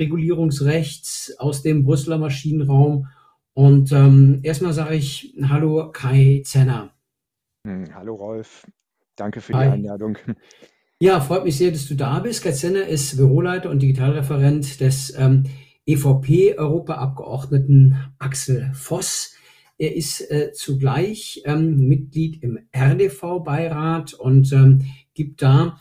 [0.00, 3.06] Datenregulierungsrechts aus dem Brüsseler Maschinenraum.
[3.52, 6.94] Und ähm, erstmal sage ich Hallo Kai Zenner.
[7.66, 8.66] Hm, hallo Rolf,
[9.16, 9.68] danke für die Hi.
[9.68, 10.16] Einladung.
[11.02, 12.42] Ja, freut mich sehr, dass du da bist.
[12.42, 15.44] Kai Zenner ist Büroleiter und Digitalreferent des ähm,
[15.86, 19.34] EVP-Europaabgeordneten Axel Voss.
[19.78, 24.84] Er ist äh, zugleich ähm, Mitglied im RDV-Beirat und ähm,
[25.14, 25.80] gibt da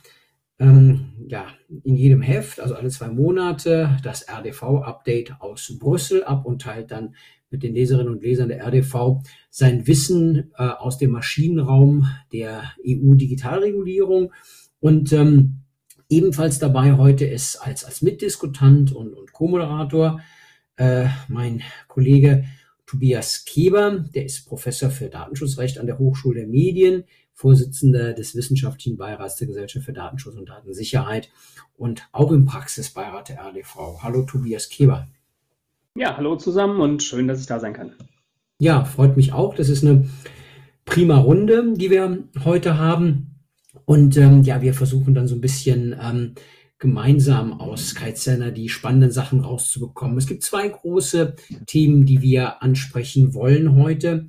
[0.59, 1.47] ähm, ja,
[1.83, 7.15] in jedem Heft, also alle zwei Monate, das RDV-Update aus Brüssel ab und teilt dann
[7.49, 14.33] mit den Leserinnen und Lesern der RDV sein Wissen äh, aus dem Maschinenraum der EU-Digitalregulierung.
[14.79, 15.61] Und ähm,
[16.09, 20.21] ebenfalls dabei heute ist als, als Mitdiskutant und, und Co-Moderator
[20.75, 22.45] äh, mein Kollege
[22.85, 27.03] Tobias Keber, der ist Professor für Datenschutzrecht an der Hochschule der Medien,
[27.39, 31.29] Vorsitzender des Wissenschaftlichen Beirats der Gesellschaft für Datenschutz und Datensicherheit
[31.77, 34.03] und auch im Praxisbeirat der RDV.
[34.03, 35.07] Hallo Tobias Keber.
[35.95, 37.93] Ja, hallo zusammen und schön, dass ich da sein kann.
[38.57, 39.55] Ja, freut mich auch.
[39.55, 40.09] Das ist eine
[40.83, 43.39] prima Runde, die wir heute haben.
[43.85, 46.35] Und ähm, ja, wir versuchen dann so ein bisschen ähm,
[46.77, 50.17] gemeinsam aus Kite die spannenden Sachen rauszubekommen.
[50.17, 51.35] Es gibt zwei große
[51.67, 54.27] Themen, die wir ansprechen wollen heute.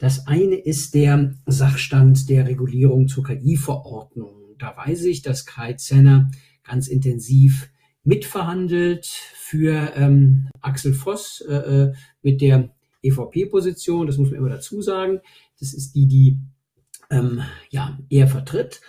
[0.00, 4.56] Das eine ist der Sachstand der Regulierung zur KI-Verordnung.
[4.58, 6.30] Da weiß ich, dass Kai Zenner
[6.64, 7.70] ganz intensiv
[8.02, 12.70] mitverhandelt für ähm, Axel Voss äh, äh mit der
[13.02, 14.06] EVP-Position.
[14.06, 15.20] Das muss man immer dazu sagen.
[15.58, 16.38] Das ist die, die
[17.10, 18.80] ähm, ja, er vertritt.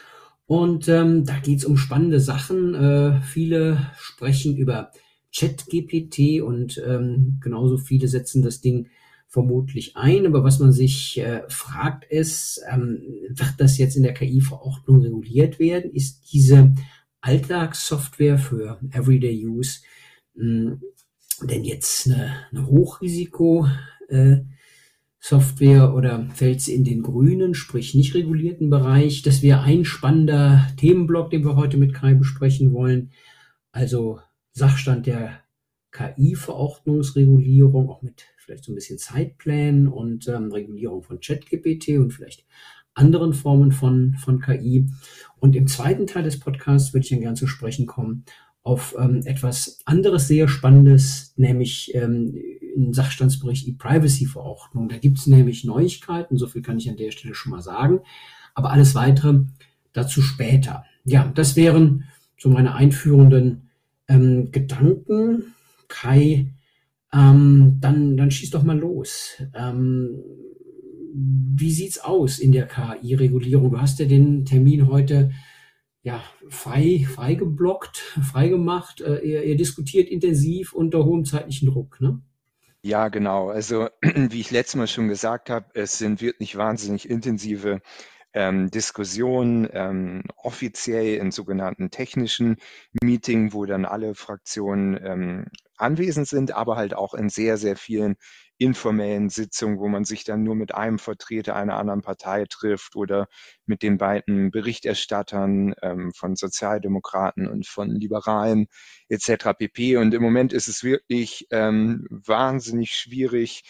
[0.46, 2.74] Und ähm, da geht es um spannende Sachen.
[2.74, 4.92] Äh, viele sprechen über
[5.36, 8.88] ChatGPT und ähm, genauso viele setzen das Ding
[9.32, 10.26] vermutlich ein.
[10.26, 15.58] Aber was man sich äh, fragt ist, ähm, wird das jetzt in der KI-Verordnung reguliert
[15.58, 15.92] werden?
[15.92, 16.76] Ist diese
[17.22, 19.80] Alltagssoftware für Everyday Use
[20.36, 20.82] mh, hm,
[21.44, 23.68] denn jetzt eine, eine Hochrisiko
[24.10, 24.38] äh,
[25.20, 29.22] Software oder fällt sie in den grünen, sprich nicht regulierten Bereich?
[29.22, 33.12] Das wäre ein spannender Themenblock, den wir heute mit Kai besprechen wollen.
[33.72, 34.20] Also
[34.52, 35.40] Sachstand der
[35.92, 42.46] KI-Verordnungsregulierung, auch mit vielleicht so ein bisschen Zeitplänen und ähm, Regulierung von ChatGPT und vielleicht
[42.94, 44.88] anderen Formen von, von KI.
[45.40, 48.26] Und im zweiten Teil des Podcasts würde ich dann gerne zu sprechen kommen
[48.64, 52.36] auf ähm, etwas anderes sehr Spannendes, nämlich ähm,
[52.76, 54.90] im Sachstandsbericht E-Privacy-Verordnung.
[54.90, 58.02] Da gibt es nämlich Neuigkeiten, so viel kann ich an der Stelle schon mal sagen.
[58.54, 59.46] Aber alles weitere
[59.94, 60.86] dazu später.
[61.06, 62.04] Ja, das wären
[62.38, 63.70] so meine einführenden
[64.08, 65.56] ähm, Gedanken.
[65.88, 66.54] Kai,
[67.14, 69.42] ähm, dann, dann schieß doch mal los.
[69.54, 70.24] Ähm,
[71.14, 73.72] wie sieht's aus in der KI-Regulierung?
[73.72, 75.32] Du hast ja den Termin heute
[76.04, 79.02] ja, frei, frei geblockt, frei gemacht.
[79.02, 82.22] Äh, ihr, ihr diskutiert intensiv unter hohem zeitlichen Druck, ne?
[82.84, 83.50] Ja, genau.
[83.50, 87.82] Also wie ich letztes Mal schon gesagt habe, es sind wirklich wahnsinnig intensive
[88.34, 92.58] ähm, Diskussionen, ähm, offiziell in sogenannten technischen
[93.04, 95.46] Meeting, wo dann alle Fraktionen ähm,
[95.78, 98.16] anwesend sind, aber halt auch in sehr, sehr vielen
[98.62, 103.28] informellen Sitzungen, wo man sich dann nur mit einem Vertreter einer anderen Partei trifft oder
[103.66, 108.68] mit den beiden Berichterstattern ähm, von Sozialdemokraten und von Liberalen
[109.10, 109.58] etc.
[109.58, 109.98] pp.
[109.98, 113.64] Und im Moment ist es wirklich ähm, wahnsinnig schwierig,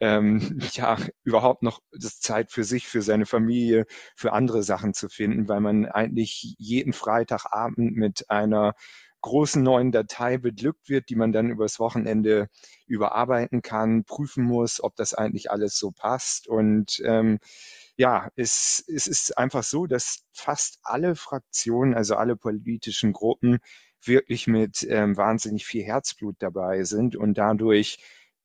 [0.00, 3.86] ähm, ja, überhaupt noch das Zeit für sich, für seine Familie,
[4.16, 8.74] für andere Sachen zu finden, weil man eigentlich jeden Freitagabend mit einer
[9.20, 12.48] großen neuen Datei beglückt wird, die man dann übers Wochenende
[12.86, 16.46] überarbeiten kann, prüfen muss, ob das eigentlich alles so passt.
[16.48, 17.38] Und ähm,
[17.96, 23.58] ja, es, es ist einfach so, dass fast alle Fraktionen, also alle politischen Gruppen,
[24.02, 27.98] wirklich mit ähm, wahnsinnig viel Herzblut dabei sind und dadurch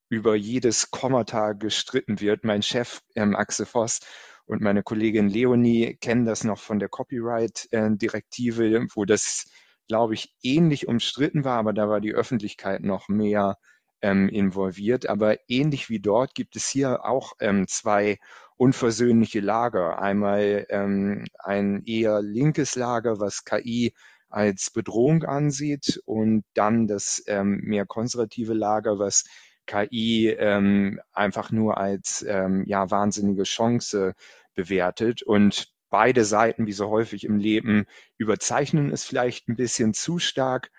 [0.09, 2.43] über jedes Kommata gestritten wird.
[2.43, 3.99] Mein Chef ähm, Axel Voss
[4.45, 9.45] und meine Kollegin Leonie kennen das noch von der Copyright-Direktive, äh, wo das,
[9.87, 13.57] glaube ich, ähnlich umstritten war, aber da war die Öffentlichkeit noch mehr
[14.01, 15.07] ähm, involviert.
[15.07, 18.19] Aber ähnlich wie dort gibt es hier auch ähm, zwei
[18.57, 19.99] unversöhnliche Lager.
[19.99, 23.93] Einmal ähm, ein eher linkes Lager, was KI
[24.29, 29.23] als Bedrohung ansieht und dann das ähm, mehr konservative Lager, was
[29.65, 34.13] KI ähm, einfach nur als ähm, ja wahnsinnige Chance
[34.55, 37.85] bewertet und beide Seiten, wie so häufig im Leben,
[38.17, 40.71] überzeichnen es vielleicht ein bisschen zu stark.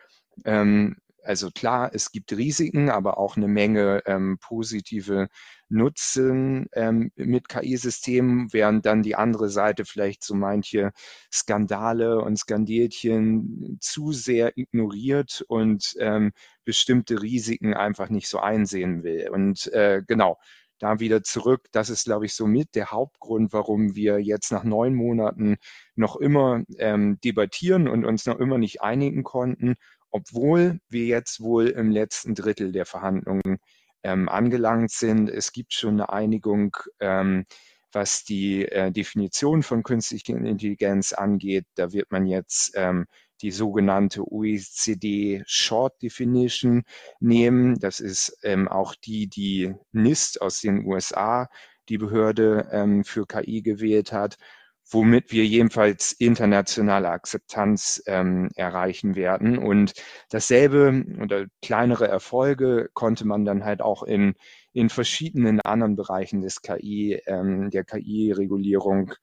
[0.45, 5.29] Ähm, also klar, es gibt Risiken, aber auch eine Menge ähm, positive
[5.75, 10.93] Nutzen ähm, mit KI-Systemen, während dann die andere Seite vielleicht so manche
[11.33, 16.33] Skandale und Skandälchen zu sehr ignoriert und ähm,
[16.65, 19.29] bestimmte Risiken einfach nicht so einsehen will.
[19.31, 20.39] Und äh, genau,
[20.79, 21.67] da wieder zurück.
[21.73, 25.57] Das ist, glaube ich, somit der Hauptgrund, warum wir jetzt nach neun Monaten
[25.95, 29.77] noch immer ähm, debattieren und uns noch immer nicht einigen konnten
[30.15, 33.59] obwohl wir jetzt wohl im letzten Drittel der Verhandlungen
[34.05, 35.29] ähm, angelangt sind.
[35.29, 37.47] Es gibt schon eine Einigung, ähm,
[37.93, 41.65] was die äh, Definition von künstlicher Intelligenz angeht.
[41.75, 43.07] Da wird man jetzt ähm,
[43.41, 46.85] die sogenannte OECD Short Definition
[47.21, 47.79] nehmen.
[47.79, 51.49] Das ist ähm, auch die, die NIST aus den USA,
[51.89, 54.39] die Behörde ähm, für KI gewählt hat
[54.91, 59.59] womit wir jedenfalls internationale Akzeptanz ähm, erreichen werden.
[59.59, 59.95] Und
[60.31, 64.35] dasselbe oder kleinere Erfolge konnte man dann halt auch in,
[64.73, 69.15] in verschiedenen anderen Bereichen des KI, ähm, der KI-Regulierung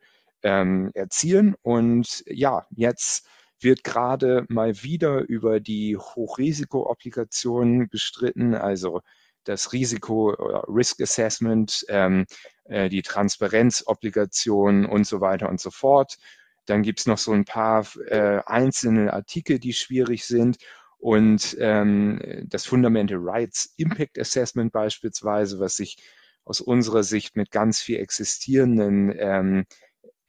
[0.44, 1.56] ähm, erzielen.
[1.62, 3.28] Und ja, jetzt
[3.60, 9.02] wird gerade mal wieder über die Hochrisiko-Applikationen gestritten, also
[9.44, 12.26] das Risiko oder Risk Assessment, ähm,
[12.66, 16.18] äh, die Transparenzobligation und so weiter und so fort.
[16.66, 20.58] Dann gibt es noch so ein paar äh, einzelne Artikel, die schwierig sind.
[20.98, 25.98] Und ähm, das Fundamental Rights Impact Assessment beispielsweise, was sich
[26.46, 29.66] aus unserer Sicht mit ganz viel existierenden ähm,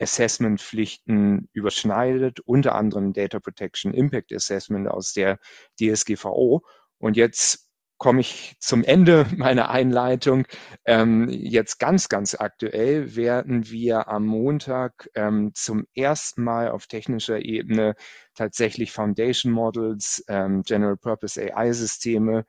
[0.00, 5.38] Assessment-Pflichten überschneidet, unter anderem Data Protection Impact Assessment aus der
[5.78, 6.62] DSGVO.
[6.98, 7.68] Und jetzt
[8.02, 10.44] komme ich zum Ende meiner Einleitung.
[10.84, 17.38] Ähm, jetzt ganz, ganz aktuell werden wir am Montag ähm, zum ersten Mal auf technischer
[17.38, 17.94] Ebene
[18.34, 22.44] tatsächlich Foundation Models, ähm, General Purpose AI-Systeme,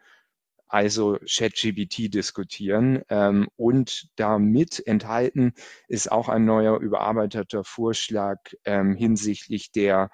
[0.68, 3.04] also ChatGBT diskutieren.
[3.10, 5.54] Ähm, und damit enthalten
[5.88, 10.10] ist auch ein neuer überarbeiteter Vorschlag ähm, hinsichtlich der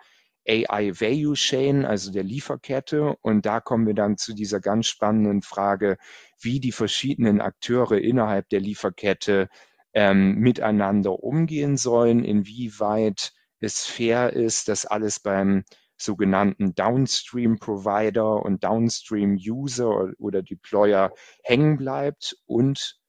[0.49, 3.15] AI Value Chain, also der Lieferkette.
[3.21, 5.97] Und da kommen wir dann zu dieser ganz spannenden Frage,
[6.41, 9.49] wie die verschiedenen Akteure innerhalb der Lieferkette
[9.93, 15.63] ähm, miteinander umgehen sollen, inwieweit es fair ist, dass alles beim
[15.97, 21.11] sogenannten Downstream Provider und Downstream User oder Deployer
[21.43, 22.99] hängen bleibt und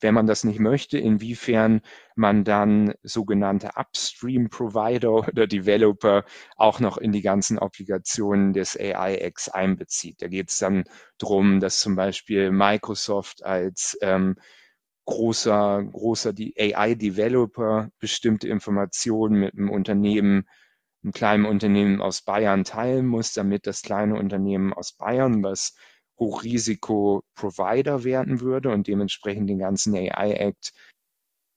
[0.00, 1.80] wenn man das nicht möchte, inwiefern
[2.14, 6.24] man dann sogenannte Upstream-Provider oder Developer
[6.56, 10.22] auch noch in die ganzen Applikationen des AIX einbezieht.
[10.22, 10.84] Da geht es dann
[11.18, 14.36] darum, dass zum Beispiel Microsoft als ähm,
[15.06, 20.48] großer, großer AI-Developer bestimmte Informationen mit einem Unternehmen,
[21.02, 25.74] einem kleinen Unternehmen aus Bayern teilen muss, damit das kleine Unternehmen aus Bayern, was
[26.18, 30.72] Hochrisiko-Provider werden würde und dementsprechend den ganzen AI-Act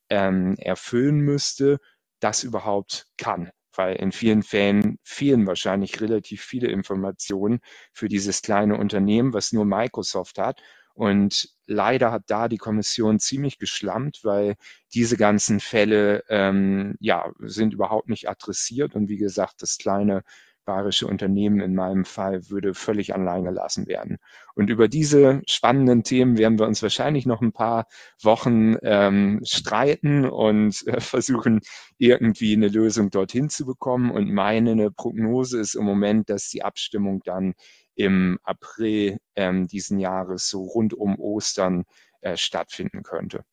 [0.10, 1.80] ähm, erfüllen müsste,
[2.20, 3.52] das überhaupt kann.
[3.76, 7.60] Weil in vielen Fällen fehlen wahrscheinlich relativ viele Informationen
[7.94, 10.62] für dieses kleine Unternehmen, was nur Microsoft hat.
[10.96, 14.56] Und leider hat da die Kommission ziemlich geschlammt, weil
[14.94, 18.96] diese ganzen Fälle ähm, ja sind überhaupt nicht adressiert.
[18.96, 20.24] Und wie gesagt, das kleine
[20.70, 24.20] bayerische Unternehmen in meinem Fall würde völlig allein gelassen werden.
[24.54, 27.88] Und über diese spannenden Themen werden wir uns wahrscheinlich noch ein paar
[28.22, 31.62] Wochen ähm, streiten und äh, versuchen,
[31.98, 34.12] irgendwie eine Lösung dorthin zu bekommen.
[34.12, 37.56] Und meine Prognose ist im Moment, dass die Abstimmung dann
[37.96, 41.86] im April ähm, diesen Jahres so rund um Ostern
[42.22, 43.44] äh, stattfinden könnte.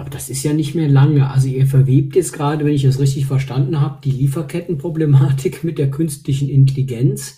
[0.00, 1.28] Aber das ist ja nicht mehr lange.
[1.28, 5.90] Also ihr verwebt jetzt gerade, wenn ich das richtig verstanden habe, die Lieferkettenproblematik mit der
[5.90, 7.36] künstlichen Intelligenz.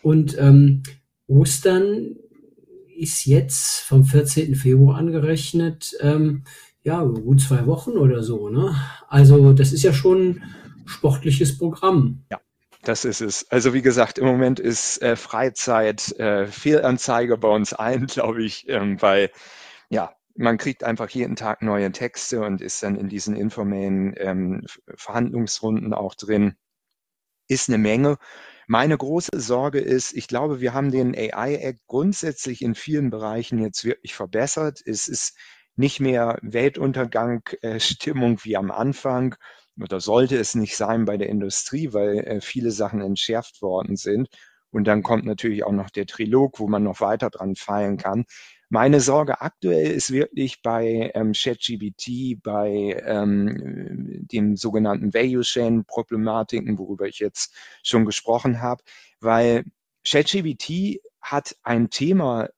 [0.00, 0.84] Und ähm,
[1.26, 2.14] Ostern
[2.96, 4.54] ist jetzt vom 14.
[4.54, 6.44] Februar angerechnet, ähm,
[6.84, 8.50] ja, gut zwei Wochen oder so.
[8.50, 8.72] Ne?
[9.08, 10.42] Also das ist ja schon
[10.86, 12.22] sportliches Programm.
[12.30, 12.38] Ja.
[12.84, 13.50] Das ist es.
[13.50, 18.68] Also wie gesagt, im Moment ist äh, Freizeit äh, Fehlanzeige bei uns allen, glaube ich,
[18.68, 19.30] ähm, weil
[19.88, 24.64] ja, man kriegt einfach jeden Tag neue Texte und ist dann in diesen informellen ähm,
[24.96, 26.54] Verhandlungsrunden auch drin.
[27.46, 28.16] Ist eine Menge.
[28.66, 33.84] Meine große Sorge ist, ich glaube, wir haben den AI-Act grundsätzlich in vielen Bereichen jetzt
[33.84, 34.80] wirklich verbessert.
[34.86, 35.36] Es ist
[35.76, 39.34] nicht mehr Weltuntergang-Stimmung äh, wie am Anfang
[39.78, 44.28] oder sollte es nicht sein bei der Industrie, weil äh, viele Sachen entschärft worden sind.
[44.70, 48.24] Und dann kommt natürlich auch noch der Trilog, wo man noch weiter dran feilen kann.
[48.72, 56.78] Meine Sorge aktuell ist wirklich bei ähm, ChatGBT, bei ähm, den sogenannten Value Chain Problematiken,
[56.78, 58.84] worüber ich jetzt schon gesprochen habe,
[59.18, 59.64] weil
[60.06, 62.48] ChatGBT hat ein Thema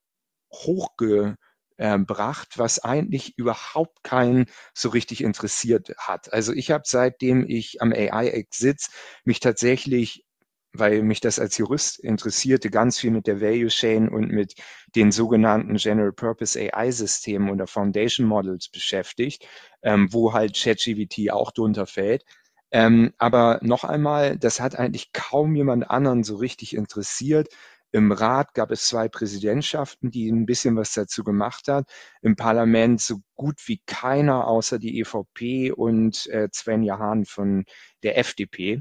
[0.53, 1.37] hochge
[1.79, 6.33] gebracht, was eigentlich überhaupt keinen so richtig interessiert hat.
[6.33, 8.91] Also ich habe seitdem ich am AI-Act sitze,
[9.25, 10.25] mich tatsächlich
[10.73, 14.55] weil mich das als Jurist interessierte, ganz viel mit der Value Chain und mit
[14.97, 19.47] den sogenannten General Purpose AI-Systemen oder Foundation Models beschäftigt,
[19.83, 22.25] ähm, wo halt ChatGPT auch drunter fällt.
[22.71, 27.49] Ähm, aber noch einmal, das hat eigentlich kaum jemand anderen so richtig interessiert.
[27.95, 31.87] Im Rat gab es zwei Präsidentschaften, die ein bisschen was dazu gemacht hat.
[32.23, 37.67] Im Parlament so gut wie keiner außer die EVP und äh, Sven Hahn von
[38.03, 38.81] der FDP.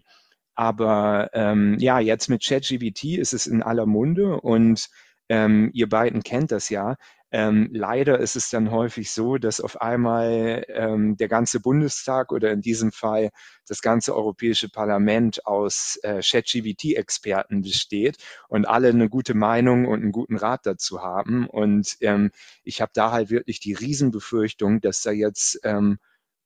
[0.55, 4.88] Aber ähm, ja, jetzt mit ChatGPT ist es in aller Munde und
[5.29, 6.96] ähm, ihr beiden kennt das ja.
[7.34, 12.51] Ähm, leider ist es dann häufig so, dass auf einmal ähm, der ganze Bundestag oder
[12.51, 13.29] in diesem Fall
[13.65, 18.17] das ganze Europäische Parlament aus äh, ChatGPT-Experten besteht
[18.50, 21.48] und alle eine gute Meinung und einen guten Rat dazu haben.
[21.48, 22.31] Und ähm,
[22.63, 26.00] ich habe da halt wirklich die Riesenbefürchtung, dass da jetzt ähm,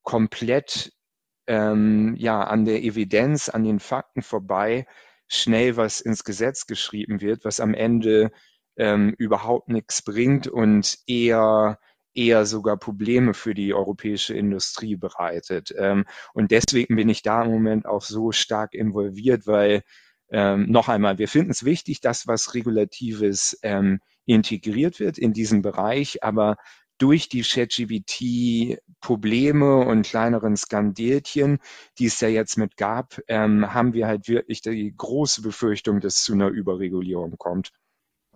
[0.03, 0.93] komplett
[1.47, 4.87] ähm, ja an der Evidenz, an den Fakten vorbei
[5.27, 8.31] schnell was ins Gesetz geschrieben wird, was am Ende
[8.77, 11.79] ähm, überhaupt nichts bringt und eher
[12.15, 15.73] eher sogar Probleme für die europäische Industrie bereitet.
[15.77, 19.83] Ähm, und deswegen bin ich da im Moment auch so stark involviert, weil
[20.31, 25.61] ähm, noch einmal, wir finden es wichtig, dass was Regulatives ähm, integriert wird in diesem
[25.61, 26.55] Bereich, aber
[26.97, 31.59] durch die ChatGPT-Probleme und kleineren Skandelchen,
[31.99, 36.15] die es ja jetzt mit gab, ähm, haben wir halt wirklich die große Befürchtung, dass
[36.15, 37.71] es zu einer Überregulierung kommt.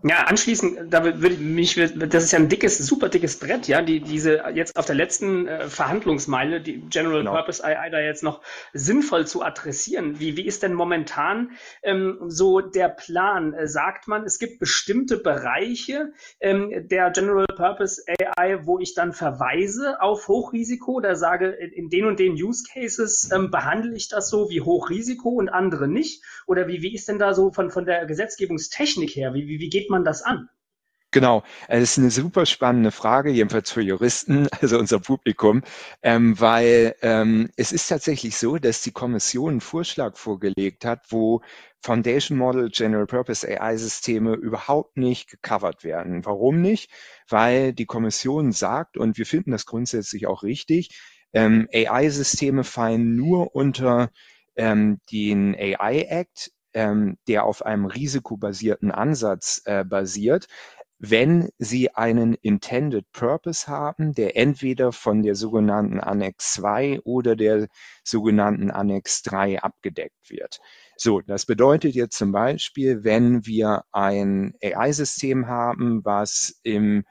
[0.01, 3.81] Ja, anschließend, da würde ich mich, das ist ja ein dickes, super dickes Brett, ja,
[3.81, 7.33] die diese jetzt auf der letzten äh, Verhandlungsmeile, die General genau.
[7.33, 10.19] Purpose AI da jetzt noch sinnvoll zu adressieren.
[10.19, 11.51] Wie, wie ist denn momentan
[11.83, 13.53] ähm, so der Plan?
[13.53, 19.11] Äh, sagt man, es gibt bestimmte Bereiche ähm, der General Purpose AI, wo ich dann
[19.11, 24.29] verweise auf Hochrisiko oder sage, in den und den Use Cases ähm, behandle ich das
[24.29, 26.23] so wie Hochrisiko und andere nicht?
[26.47, 29.33] Oder wie, wie ist denn da so von, von der Gesetzgebungstechnik her?
[29.33, 30.47] Wie, wie, wie geht man das an?
[31.11, 35.63] Genau, es ist eine super spannende Frage, jedenfalls für Juristen, also unser Publikum,
[36.01, 41.41] ähm, weil ähm, es ist tatsächlich so, dass die Kommission einen Vorschlag vorgelegt hat, wo
[41.81, 46.25] Foundation Model General Purpose AI Systeme überhaupt nicht gecovert werden.
[46.25, 46.91] Warum nicht?
[47.27, 50.89] Weil die Kommission sagt, und wir finden das grundsätzlich auch richtig,
[51.33, 54.09] ähm, AI-Systeme fallen nur unter
[54.55, 60.47] ähm, den AI Act, ähm, der auf einem risikobasierten Ansatz äh, basiert,
[60.99, 67.67] wenn Sie einen Intended Purpose haben, der entweder von der sogenannten Annex 2 oder der
[68.03, 70.59] sogenannten Annex 3 abgedeckt wird.
[71.01, 77.05] So, das bedeutet jetzt zum Beispiel, wenn wir ein AI-System haben, was im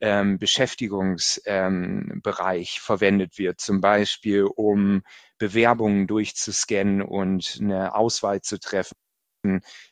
[0.00, 5.02] ähm, Beschäftigungsbereich ähm, verwendet wird, zum Beispiel um
[5.38, 8.94] Bewerbungen durchzuscannen und eine Auswahl zu treffen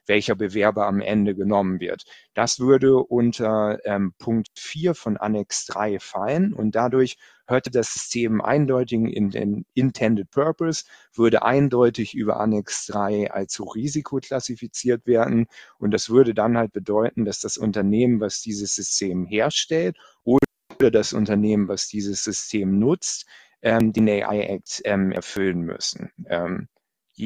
[0.07, 2.05] welcher Bewerber am Ende genommen wird.
[2.35, 7.17] Das würde unter ähm, Punkt 4 von Annex 3 fallen und dadurch
[7.47, 14.19] hörte das System eindeutig in den Intended Purpose, würde eindeutig über Annex 3 als Hochrisiko
[14.19, 15.47] klassifiziert werden
[15.79, 21.13] und das würde dann halt bedeuten, dass das Unternehmen, was dieses System herstellt oder das
[21.13, 23.27] Unternehmen, was dieses System nutzt,
[23.63, 26.11] ähm, den AI Act ähm, erfüllen müssen.
[26.27, 26.69] Ähm,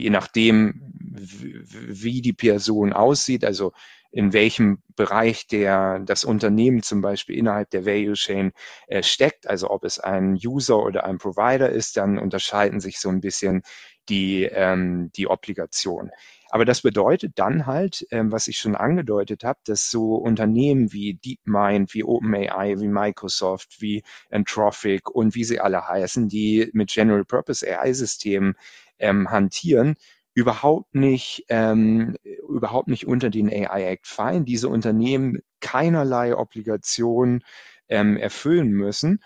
[0.03, 3.73] je nachdem, wie die Person aussieht, also
[4.11, 8.53] in welchem Bereich der, das Unternehmen zum Beispiel innerhalb der Value Chain
[8.87, 13.09] äh, steckt, also ob es ein User oder ein Provider ist, dann unterscheiden sich so
[13.09, 13.63] ein bisschen
[14.09, 16.11] die, ähm, die Obligation.
[16.55, 21.15] Aber das bedeutet dann halt, ähm, was ich schon angedeutet habe, dass so Unternehmen wie
[21.15, 27.25] DeepMind, wie OpenAI, wie Microsoft, wie Anthropic und wie sie alle heißen, die mit General
[27.25, 28.55] Purpose AI-Systemen
[29.01, 29.97] ähm, hantieren,
[30.33, 32.17] überhaupt nicht, ähm,
[32.49, 34.45] überhaupt nicht unter den AI Act fallen.
[34.45, 37.43] Diese Unternehmen keinerlei Obligationen
[37.89, 39.19] ähm, erfüllen müssen.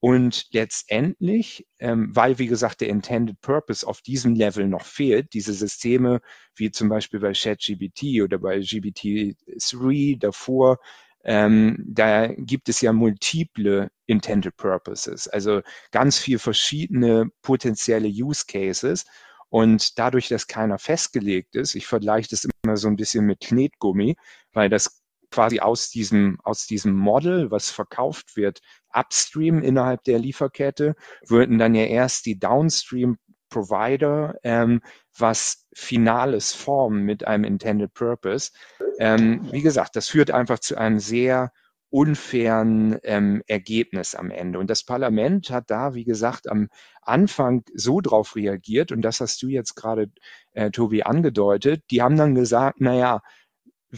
[0.00, 5.52] Und letztendlich, ähm, weil wie gesagt der Intended Purpose auf diesem Level noch fehlt, diese
[5.54, 6.20] Systeme
[6.54, 10.78] wie zum Beispiel bei ChatGPT oder bei GPT-3 davor,
[11.24, 19.04] ähm, da gibt es ja multiple Intended Purposes, also ganz viel verschiedene potenzielle Use Cases.
[19.48, 24.16] Und dadurch, dass keiner festgelegt ist, ich vergleiche das immer so ein bisschen mit Knetgummi,
[24.52, 28.60] weil das quasi aus diesem, aus diesem Model, was verkauft wird,
[28.92, 30.94] upstream innerhalb der Lieferkette,
[31.26, 33.18] würden dann ja erst die downstream
[33.48, 34.80] Provider ähm,
[35.16, 38.50] was Finales formen mit einem Intended Purpose.
[38.98, 41.52] Ähm, wie gesagt, das führt einfach zu einem sehr
[41.90, 44.58] unfairen ähm, Ergebnis am Ende.
[44.58, 46.68] Und das Parlament hat da, wie gesagt, am
[47.02, 50.10] Anfang so drauf reagiert, und das hast du jetzt gerade,
[50.52, 53.22] äh, Tobi, angedeutet, die haben dann gesagt, naja,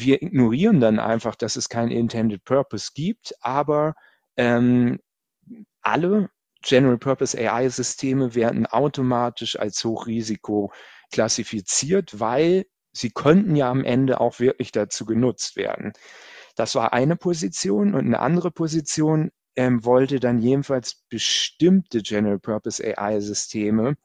[0.00, 3.94] wir ignorieren dann einfach, dass es keinen Intended Purpose gibt, aber
[4.36, 4.98] ähm,
[5.82, 6.30] alle
[6.62, 10.72] General Purpose AI-Systeme werden automatisch als Hochrisiko
[11.12, 15.92] klassifiziert, weil sie könnten ja am Ende auch wirklich dazu genutzt werden.
[16.56, 22.82] Das war eine Position und eine andere Position ähm, wollte dann jedenfalls bestimmte General Purpose
[22.84, 23.96] AI-Systeme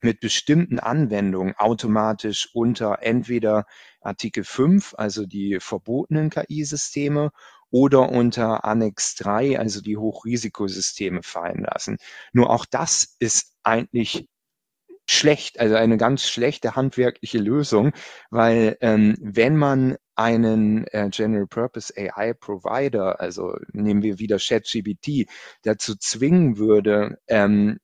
[0.00, 3.66] mit bestimmten Anwendungen automatisch unter entweder
[4.00, 7.30] Artikel 5, also die verbotenen KI-Systeme,
[7.70, 11.98] oder unter Annex 3, also die Hochrisikosysteme fallen lassen.
[12.32, 14.26] Nur auch das ist eigentlich
[15.06, 17.92] schlecht, also eine ganz schlechte handwerkliche Lösung,
[18.30, 25.30] weil ähm, wenn man einen äh, General Purpose AI Provider, also nehmen wir wieder ChatGPT,
[25.62, 27.78] dazu zwingen würde, ähm,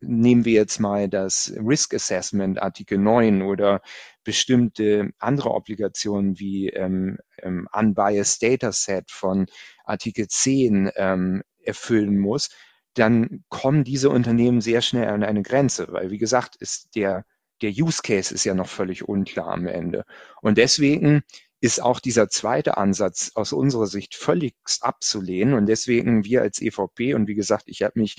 [0.00, 3.82] nehmen wir jetzt mal das Risk Assessment Artikel 9 oder
[4.24, 9.46] bestimmte andere Obligationen wie ähm, ähm, Unbiased Dataset von
[9.84, 12.48] Artikel 10 ähm, erfüllen muss,
[12.94, 17.26] dann kommen diese Unternehmen sehr schnell an eine Grenze, weil wie gesagt, ist der,
[17.60, 20.04] der Use Case ist ja noch völlig unklar am Ende.
[20.40, 21.22] Und deswegen
[21.60, 25.54] ist auch dieser zweite Ansatz aus unserer Sicht völlig abzulehnen.
[25.54, 28.16] Und deswegen wir als EVP, und wie gesagt, ich habe mich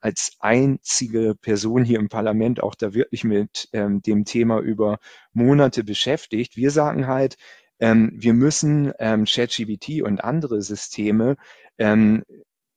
[0.00, 4.98] als einzige Person hier im Parlament auch da wirklich mit ähm, dem Thema über
[5.32, 6.56] Monate beschäftigt.
[6.56, 7.36] Wir sagen halt,
[7.78, 11.36] ähm, wir müssen ähm, ChatGPT und andere Systeme
[11.78, 12.24] ähm,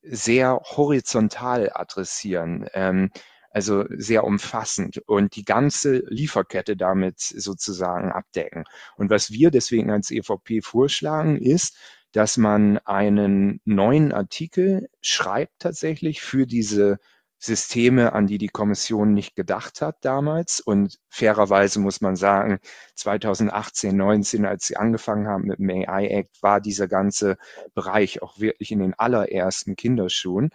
[0.03, 3.09] sehr horizontal adressieren, ähm,
[3.55, 8.65] also sehr umfassend und die ganze Lieferkette damit sozusagen abdecken.
[8.97, 11.77] Und was wir deswegen als EVP vorschlagen, ist,
[12.11, 16.99] dass man einen neuen Artikel schreibt tatsächlich für diese
[17.37, 20.59] Systeme, an die die Kommission nicht gedacht hat damals.
[20.59, 22.59] Und fairerweise muss man sagen,
[22.95, 27.37] 2018, 19, als sie angefangen haben mit dem AI Act, war dieser ganze
[27.73, 30.49] Bereich auch wirklich in den allerersten Kinderschuhen.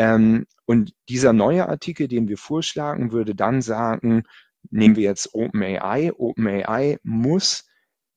[0.00, 4.22] Ähm, und dieser neue Artikel, den wir vorschlagen, würde dann sagen,
[4.70, 6.12] nehmen wir jetzt OpenAI.
[6.16, 7.68] OpenAI muss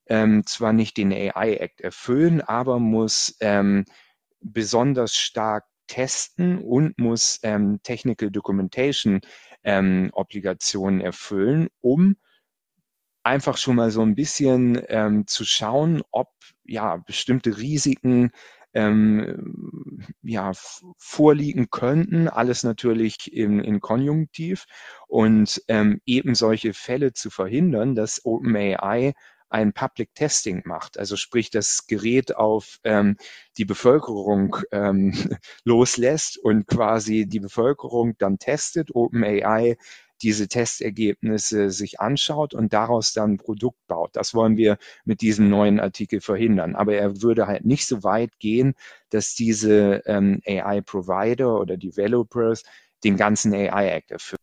[0.08, 3.84] ähm, zwar nicht den AI Act erfüllen, aber muss ähm,
[4.39, 9.19] besonders stark testen und muss ähm, Technical Documentation
[9.65, 12.15] ähm, Obligationen erfüllen, um
[13.24, 16.30] einfach schon mal so ein bisschen ähm, zu schauen, ob
[16.63, 18.32] ja bestimmte Risiken
[18.73, 20.51] ähm, ja,
[20.97, 24.65] vorliegen könnten, alles natürlich in, in Konjunktiv.
[25.07, 29.13] Und ähm, eben solche Fälle zu verhindern, dass OpenAI
[29.53, 33.17] ein Public Testing macht, also sprich das Gerät auf ähm,
[33.57, 35.13] die Bevölkerung ähm,
[35.63, 39.77] loslässt und quasi die Bevölkerung dann testet, OpenAI
[40.23, 44.15] diese Testergebnisse sich anschaut und daraus dann ein Produkt baut.
[44.15, 46.75] Das wollen wir mit diesem neuen Artikel verhindern.
[46.75, 48.73] Aber er würde halt nicht so weit gehen,
[49.09, 52.63] dass diese ähm, AI-Provider oder Developers
[53.03, 54.39] den ganzen AI-Act erfüllen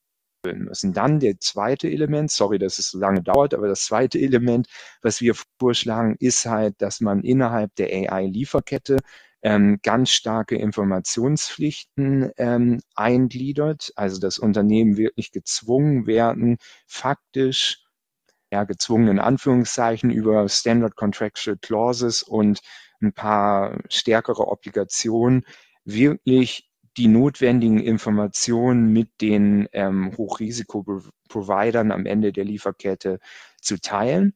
[0.65, 0.93] müssen.
[0.93, 4.69] Dann der zweite Element, sorry, dass es so lange dauert, aber das zweite Element,
[5.03, 8.99] was wir vorschlagen, ist halt, dass man innerhalb der AI-Lieferkette
[9.43, 17.85] ähm, ganz starke Informationspflichten ähm, eingliedert, also das Unternehmen wirklich gezwungen werden, faktisch
[18.53, 22.61] ja, gezwungen in Anführungszeichen über Standard Contractual Clauses und
[23.01, 25.45] ein paar stärkere Obligationen
[25.85, 33.21] wirklich die notwendigen Informationen mit den ähm, Hochrisikoprovidern am Ende der Lieferkette
[33.61, 34.35] zu teilen.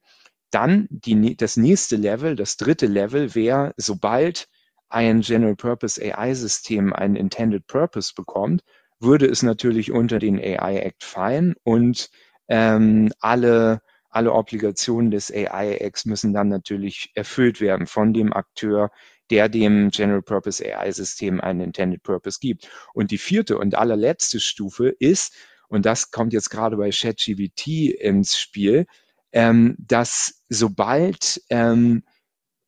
[0.51, 4.47] Dann die, das nächste Level, das dritte Level wäre, sobald
[4.89, 8.63] ein General Purpose AI-System einen Intended Purpose bekommt,
[8.99, 12.09] würde es natürlich unter den AI Act fallen und
[12.47, 13.81] ähm, alle
[14.15, 18.89] alle Obligationen des AI-Acts müssen dann natürlich erfüllt werden von dem Akteur,
[19.29, 22.69] der dem General Purpose AI-System einen Intended Purpose gibt.
[22.93, 25.35] Und die vierte und allerletzte Stufe ist,
[25.67, 28.85] und das kommt jetzt gerade bei ChatGBT ins Spiel,
[29.33, 32.03] ähm, dass sobald ähm,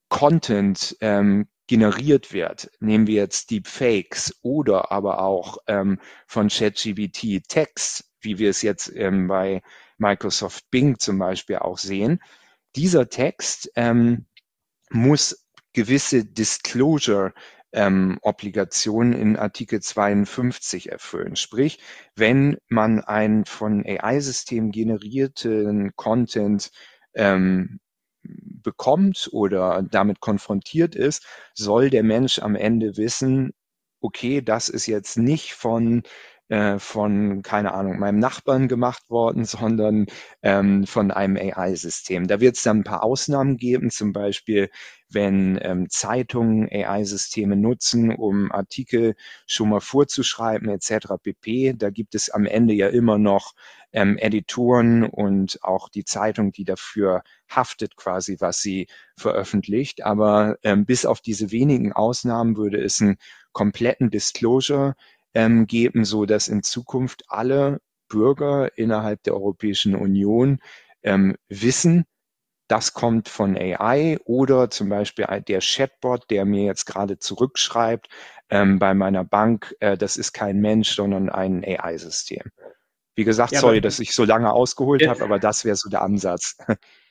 [0.09, 8.09] Content ähm, generiert wird, nehmen wir jetzt Deepfakes oder aber auch ähm, von ChatGBT Text,
[8.21, 9.61] wie wir es jetzt ähm, bei
[9.97, 12.19] Microsoft Bing zum Beispiel auch sehen,
[12.75, 14.25] dieser Text ähm,
[14.89, 17.33] muss gewisse Disclosure
[17.73, 21.35] ähm, Obligationen in Artikel 52 erfüllen.
[21.35, 21.79] Sprich,
[22.15, 26.71] wenn man einen von AI-Systemen generierten Content
[27.13, 27.79] ähm,
[28.63, 33.53] bekommt oder damit konfrontiert ist, soll der Mensch am Ende wissen,
[34.01, 36.03] okay, das ist jetzt nicht von
[36.49, 40.07] äh, von, keine Ahnung, meinem Nachbarn gemacht worden, sondern
[40.41, 42.27] ähm, von einem AI-System.
[42.27, 44.69] Da wird es dann ein paar Ausnahmen geben, zum Beispiel,
[45.09, 51.13] wenn ähm, Zeitungen AI-Systeme nutzen, um Artikel schon mal vorzuschreiben etc.
[51.21, 51.73] pp.
[51.77, 53.53] Da gibt es am Ende ja immer noch
[53.93, 60.03] ähm, Editoren und auch die Zeitung, die dafür haftet quasi, was sie veröffentlicht.
[60.03, 63.17] Aber ähm, bis auf diese wenigen Ausnahmen würde es einen
[63.53, 64.95] kompletten Disclosure
[65.37, 70.59] ähm, geben, so dass in Zukunft alle Bürger innerhalb der Europäischen Union
[71.03, 72.05] ähm, wissen,
[72.67, 78.09] das kommt von AI oder zum Beispiel der Chatbot, der mir jetzt gerade zurückschreibt
[78.49, 82.51] ähm, bei meiner Bank, äh, das ist kein Mensch, sondern ein AI-System.
[83.13, 86.01] Wie gesagt, ja, sorry, dass ich so lange ausgeholt habe, aber das wäre so der
[86.01, 86.57] Ansatz.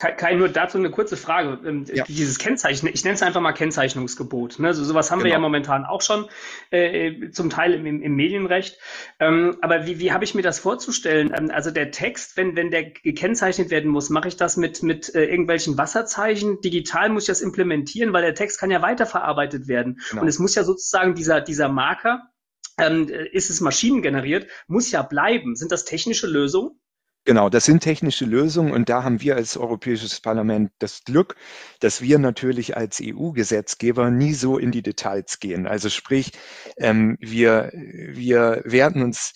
[0.00, 1.58] Kai, nur dazu eine kurze Frage.
[1.68, 2.04] Ähm, ja.
[2.08, 4.58] Dieses Kennzeichen, ich nenne es einfach mal Kennzeichnungsgebot.
[4.58, 4.72] Ne?
[4.72, 5.24] So, sowas haben genau.
[5.24, 5.48] wir ja genau.
[5.48, 6.26] momentan auch schon,
[6.70, 8.78] äh, zum Teil im, im Medienrecht.
[9.18, 11.34] Ähm, aber wie, wie habe ich mir das vorzustellen?
[11.36, 15.14] Ähm, also der Text, wenn, wenn der gekennzeichnet werden muss, mache ich das mit, mit
[15.14, 16.62] äh, irgendwelchen Wasserzeichen?
[16.62, 20.00] Digital muss ich das implementieren, weil der Text kann ja weiterverarbeitet werden.
[20.08, 20.22] Genau.
[20.22, 22.30] Und es muss ja sozusagen dieser, dieser Marker,
[22.78, 25.56] ähm, ist es maschinengeneriert, muss ja bleiben.
[25.56, 26.79] Sind das technische Lösungen?
[27.26, 31.36] Genau, das sind technische Lösungen und da haben wir als Europäisches Parlament das Glück,
[31.80, 35.66] dass wir natürlich als EU-Gesetzgeber nie so in die Details gehen.
[35.66, 36.32] Also sprich,
[36.78, 39.34] ähm, wir, wir werden uns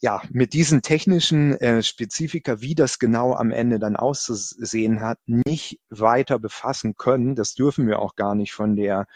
[0.00, 5.80] ja mit diesen technischen äh, Spezifika, wie das genau am Ende dann auszusehen hat, nicht
[5.90, 7.34] weiter befassen können.
[7.34, 9.06] Das dürfen wir auch gar nicht von der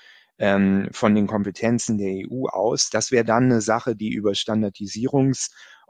[0.41, 2.91] ähm, von den Kompetenzen der EU aus.
[2.91, 4.35] Das wäre dann eine Sache, die über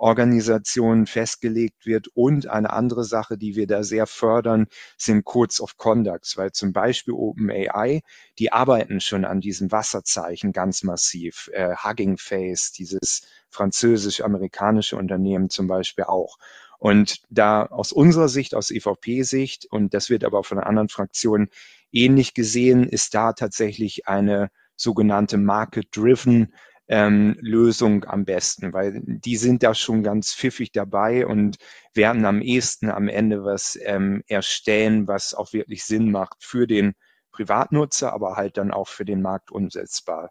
[0.00, 2.08] Standardisierungsorganisationen festgelegt wird.
[2.14, 6.72] Und eine andere Sache, die wir da sehr fördern, sind Codes of Conduct, weil zum
[6.72, 8.00] Beispiel OpenAI,
[8.38, 11.50] die arbeiten schon an diesem Wasserzeichen ganz massiv.
[11.52, 16.38] Äh, Hugging Face, dieses französisch-amerikanische Unternehmen zum Beispiel auch.
[16.78, 21.50] Und da aus unserer Sicht, aus EVP-Sicht, und das wird aber von anderen Fraktionen
[21.92, 26.54] ähnlich gesehen, ist da tatsächlich eine sogenannte Market-Driven
[26.90, 31.56] ähm, Lösung am besten, weil die sind da schon ganz pfiffig dabei und
[31.94, 36.94] werden am ehesten am Ende was ähm, erstellen, was auch wirklich Sinn macht für den
[37.30, 40.30] Privatnutzer, aber halt dann auch für den Markt umsetzbar.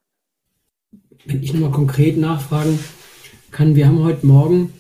[1.26, 2.78] Wenn ich nochmal konkret nachfragen
[3.52, 4.74] kann, wir haben heute Morgen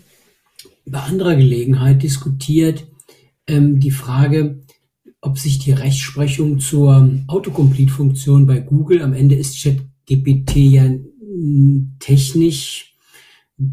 [0.85, 2.87] bei anderer Gelegenheit diskutiert
[3.47, 4.63] ähm, die Frage,
[5.21, 10.89] ob sich die Rechtsprechung zur Autocomplete-Funktion bei Google, am Ende ist ChatGPT ja
[11.99, 12.95] technisch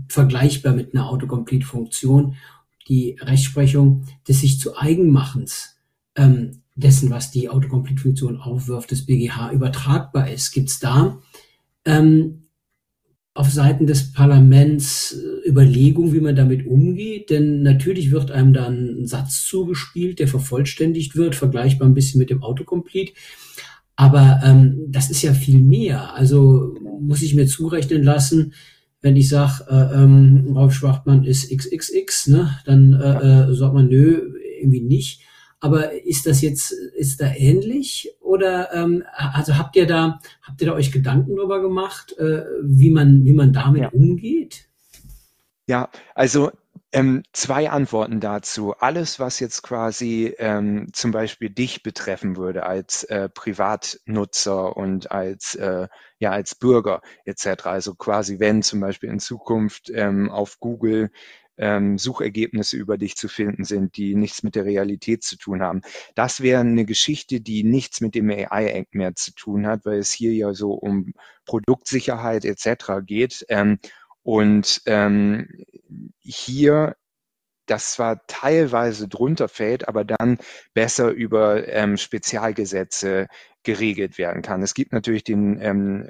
[0.08, 2.36] vergleichbar mit einer Autocomplete-Funktion,
[2.88, 5.76] die Rechtsprechung des sich zu Eigenmachens
[6.16, 10.52] ähm, dessen, was die Autocomplete-Funktion aufwirft, des BGH übertragbar ist.
[10.52, 11.20] Gibt es da
[11.84, 12.46] ähm,
[13.34, 19.02] auf Seiten des Parlaments äh, Überlegung, wie man damit umgeht, denn natürlich wird einem dann
[19.02, 23.12] ein Satz zugespielt, der vervollständigt wird, vergleichbar ein bisschen mit dem Autocomplete.
[23.94, 26.14] Aber ähm, das ist ja viel mehr.
[26.14, 28.54] Also muss ich mir zurechnen lassen,
[29.00, 33.88] wenn ich sage, äh, ähm, Rauf Schwachmann ist XXX, ne, dann äh, äh, sagt man,
[33.88, 35.22] nö, irgendwie nicht.
[35.60, 38.10] Aber ist das jetzt, ist da ähnlich?
[38.20, 42.90] Oder ähm, also habt ihr da, habt ihr da euch Gedanken darüber gemacht, äh, wie
[42.90, 43.88] man, wie man damit ja.
[43.88, 44.68] umgeht?
[45.68, 46.50] Ja, also
[46.96, 48.72] ähm, zwei Antworten dazu.
[48.72, 55.54] Alles, was jetzt quasi ähm, zum Beispiel dich betreffen würde als äh, Privatnutzer und als
[55.56, 57.66] äh, ja als Bürger etc.
[57.66, 61.10] Also quasi wenn zum Beispiel in Zukunft ähm, auf Google
[61.58, 65.82] ähm, Suchergebnisse über dich zu finden sind, die nichts mit der Realität zu tun haben.
[66.14, 70.12] Das wäre eine Geschichte, die nichts mit dem AI-Act mehr zu tun hat, weil es
[70.12, 71.12] hier ja so um
[71.44, 73.04] Produktsicherheit etc.
[73.04, 73.44] geht.
[74.26, 75.46] Und ähm,
[76.20, 76.96] hier
[77.66, 80.38] das zwar teilweise drunter fällt, aber dann
[80.74, 83.28] besser über ähm, Spezialgesetze
[83.62, 84.64] geregelt werden kann.
[84.64, 86.08] Es gibt natürlich den ähm,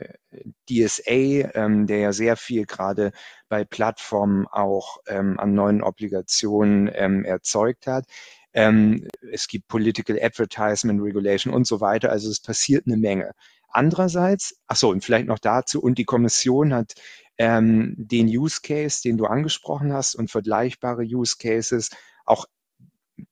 [0.66, 3.12] DSA, ähm, der ja sehr viel gerade
[3.50, 8.06] bei Plattformen auch ähm, an neuen Obligationen ähm, erzeugt hat.
[8.54, 12.10] Ähm, es gibt Political Advertisement Regulation und so weiter.
[12.10, 13.32] Also es passiert eine Menge.
[13.68, 16.94] Andererseits, ach so, und vielleicht noch dazu, und die Kommission hat
[17.38, 21.90] ähm, den Use Case, den du angesprochen hast und vergleichbare Use Cases
[22.24, 22.46] auch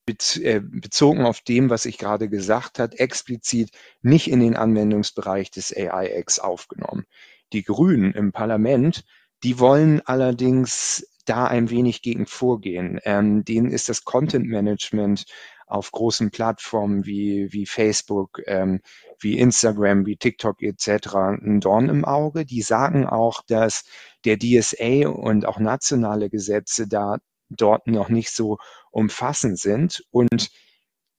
[0.07, 3.71] äh, bezogen auf dem, was ich gerade gesagt habe, explizit
[4.03, 7.05] nicht in den Anwendungsbereich des AI-X aufgenommen.
[7.53, 9.05] Die Grünen im Parlament,
[9.43, 12.99] die wollen allerdings da ein wenig gegen vorgehen.
[13.05, 15.27] Ähm, denen ist das Content Management
[15.67, 18.81] auf großen Plattformen wie, wie Facebook, ähm,
[19.19, 21.15] wie Instagram, wie TikTok etc.
[21.15, 22.45] ein Dorn im Auge.
[22.45, 23.85] Die sagen auch, dass
[24.25, 27.19] der DSA und auch nationale Gesetze da
[27.51, 28.59] dort noch nicht so
[28.91, 30.51] umfassend sind und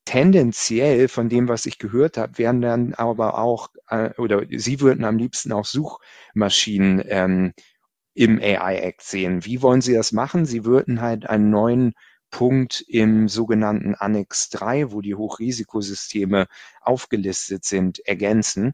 [0.05, 5.03] tendenziell von dem, was ich gehört habe, werden dann aber auch, äh, oder Sie würden
[5.03, 7.53] am liebsten auch Suchmaschinen ähm,
[8.13, 9.45] im AI Act sehen.
[9.45, 10.45] Wie wollen Sie das machen?
[10.45, 11.93] Sie würden halt einen neuen
[12.35, 16.47] Punkt im sogenannten Annex 3, wo die Hochrisikosysteme
[16.81, 18.73] aufgelistet sind, ergänzen.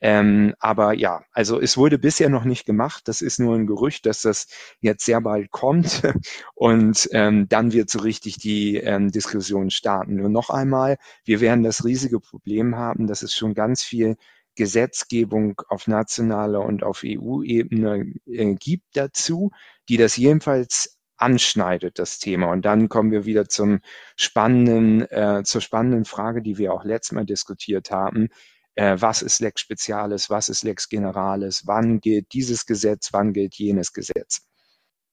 [0.00, 3.08] Ähm, aber ja, also es wurde bisher noch nicht gemacht.
[3.08, 4.46] Das ist nur ein Gerücht, dass das
[4.80, 6.02] jetzt sehr bald kommt.
[6.54, 10.14] Und ähm, dann wird so richtig die ähm, Diskussion starten.
[10.14, 14.18] Nur noch einmal, wir werden das riesige Problem haben, dass es schon ganz viel
[14.54, 19.50] Gesetzgebung auf nationaler und auf EU-Ebene äh, gibt dazu,
[19.88, 22.50] die das jedenfalls anschneidet, das Thema.
[22.50, 23.80] Und dann kommen wir wieder zum
[24.16, 28.28] spannenden, äh, zur spannenden Frage, die wir auch letztes Mal diskutiert haben
[28.76, 33.54] äh, was ist Lex Specialis, was ist Lex Generalis, wann gilt dieses Gesetz, wann gilt
[33.54, 34.46] jenes Gesetz.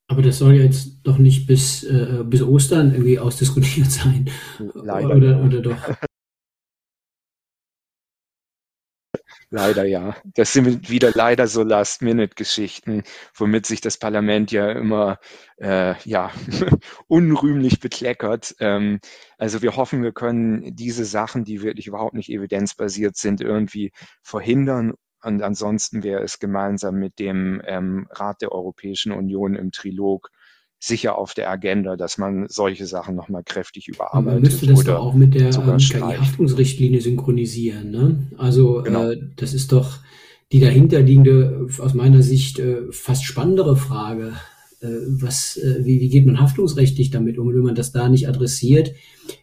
[0.10, 4.30] Aber das soll jetzt doch nicht bis, äh, bis Ostern irgendwie ausdiskutiert sein.
[4.74, 5.16] Leider.
[5.16, 5.78] Oder, oder doch?
[9.50, 10.16] Leider ja.
[10.26, 15.20] Das sind wieder leider so Last-Minute-Geschichten, womit sich das Parlament ja immer
[15.58, 16.32] äh, ja
[17.08, 18.56] unrühmlich bekleckert.
[18.60, 19.00] Ähm,
[19.38, 24.96] also wir hoffen, wir können diese Sachen, die wirklich überhaupt nicht evidenzbasiert sind, irgendwie verhindern.
[25.24, 30.30] Und ansonsten wäre es gemeinsam mit dem ähm, Rat der Europäischen Union im Trilog
[30.80, 34.34] sicher auf der Agenda, dass man solche Sachen nochmal kräftig überarbeitet.
[34.34, 37.92] Man müsste das doch auch mit der ähm, KI-Haftungsrichtlinie synchronisieren.
[37.92, 38.28] Ne?
[38.38, 39.10] Also genau.
[39.10, 40.00] äh, das ist doch
[40.52, 44.34] die dahinterliegende, aus meiner Sicht äh, fast spannendere Frage.
[44.80, 47.54] Äh, was, äh, wie, wie geht man haftungsrechtlich damit um?
[47.54, 48.94] wenn man das da nicht adressiert,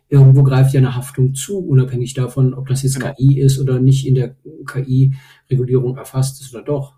[0.09, 3.13] irgendwo greift ja eine Haftung zu, unabhängig davon, ob das jetzt genau.
[3.15, 6.95] KI ist oder nicht in der KI-Regulierung erfasst ist oder doch.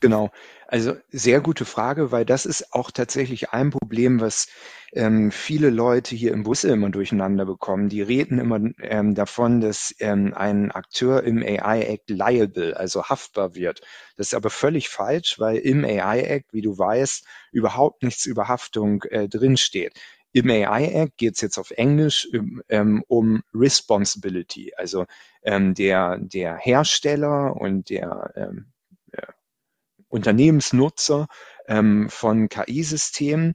[0.00, 0.30] Genau.
[0.66, 4.48] Also sehr gute Frage, weil das ist auch tatsächlich ein Problem, was
[4.92, 7.88] ähm, viele Leute hier im Busse immer durcheinander bekommen.
[7.90, 13.54] Die reden immer ähm, davon, dass ähm, ein Akteur im AI Act liable, also haftbar
[13.54, 13.82] wird.
[14.16, 18.48] Das ist aber völlig falsch, weil im AI Act, wie du weißt, überhaupt nichts über
[18.48, 19.92] Haftung äh, drinsteht.
[20.32, 22.28] Im AI Act geht es jetzt auf Englisch
[22.68, 25.04] ähm, um Responsibility, also
[25.42, 28.66] ähm, der, der Hersteller und der ähm,
[30.10, 31.28] Unternehmensnutzer
[31.66, 33.54] ähm, von KI-Systemen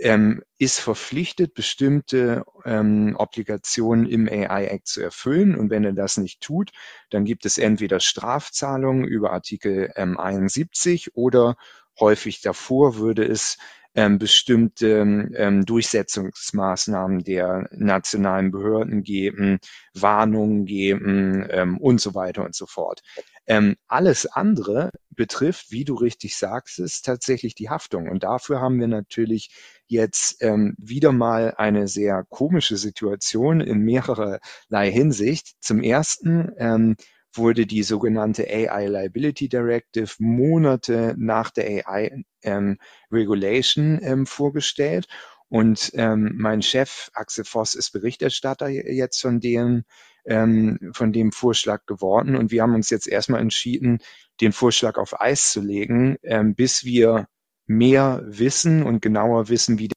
[0.00, 5.56] ähm, ist verpflichtet, bestimmte ähm, Obligationen im AI-Act zu erfüllen.
[5.56, 6.72] Und wenn er das nicht tut,
[7.10, 11.56] dann gibt es entweder Strafzahlungen über Artikel ähm, 71 oder
[11.98, 13.58] häufig davor würde es
[13.94, 19.58] ähm, bestimmte ähm, Durchsetzungsmaßnahmen der nationalen Behörden geben,
[19.94, 23.02] Warnungen geben ähm, und so weiter und so fort.
[23.46, 28.08] Ähm, alles andere betrifft, wie du richtig sagst, ist tatsächlich die Haftung.
[28.08, 29.50] Und dafür haben wir natürlich
[29.86, 35.54] jetzt ähm, wieder mal eine sehr komische Situation in mehrererlei Hinsicht.
[35.60, 36.96] Zum ersten ähm,
[37.34, 42.78] wurde die sogenannte AI Liability Directive Monate nach der AI ähm,
[43.10, 45.06] Regulation ähm, vorgestellt.
[45.48, 49.84] Und ähm, mein Chef Axel Voss ist Berichterstatter jetzt von dem,
[50.24, 52.36] ähm, von dem Vorschlag geworden.
[52.36, 53.98] Und wir haben uns jetzt erstmal entschieden,
[54.40, 57.28] den Vorschlag auf Eis zu legen, ähm, bis wir
[57.66, 59.90] mehr wissen und genauer wissen, wie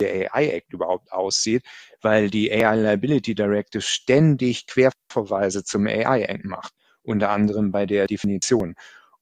[0.00, 1.62] der AI Act überhaupt aussieht,
[2.00, 8.06] weil die AI Liability Directive ständig Querverweise zum AI Act macht unter anderem bei der
[8.06, 8.74] Definition.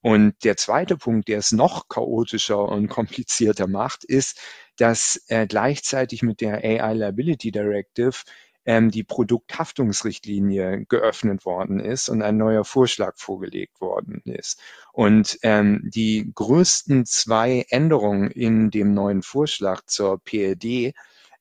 [0.03, 4.41] Und der zweite Punkt, der es noch chaotischer und komplizierter macht, ist,
[4.77, 8.25] dass äh, gleichzeitig mit der AI Liability Directive
[8.65, 14.61] ähm, die Produkthaftungsrichtlinie geöffnet worden ist und ein neuer Vorschlag vorgelegt worden ist.
[14.93, 20.95] Und ähm, die größten zwei Änderungen in dem neuen Vorschlag zur PLD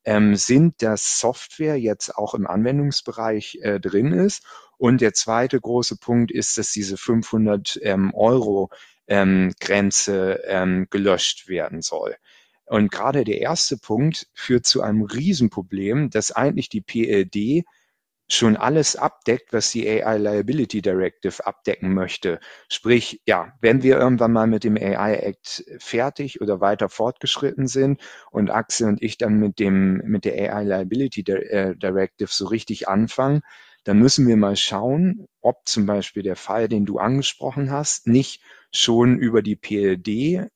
[0.06, 4.44] ähm, sind, dass Software jetzt auch im Anwendungsbereich äh, drin ist.
[4.78, 8.70] Und der zweite große Punkt ist, dass diese 500 ähm, Euro
[9.08, 12.16] ähm, Grenze ähm, gelöscht werden soll.
[12.66, 17.66] Und gerade der erste Punkt führt zu einem Riesenproblem, dass eigentlich die PLD
[18.32, 22.40] schon alles abdeckt, was die AI Liability Directive abdecken möchte.
[22.70, 28.00] Sprich, ja, wenn wir irgendwann mal mit dem AI Act fertig oder weiter fortgeschritten sind
[28.32, 32.88] und Axel und ich dann mit dem, mit der AI Liability äh, Directive so richtig
[32.88, 33.42] anfangen,
[33.84, 38.42] dann müssen wir mal schauen, ob zum Beispiel der Fall, den du angesprochen hast, nicht
[38.72, 40.48] schon über die PLD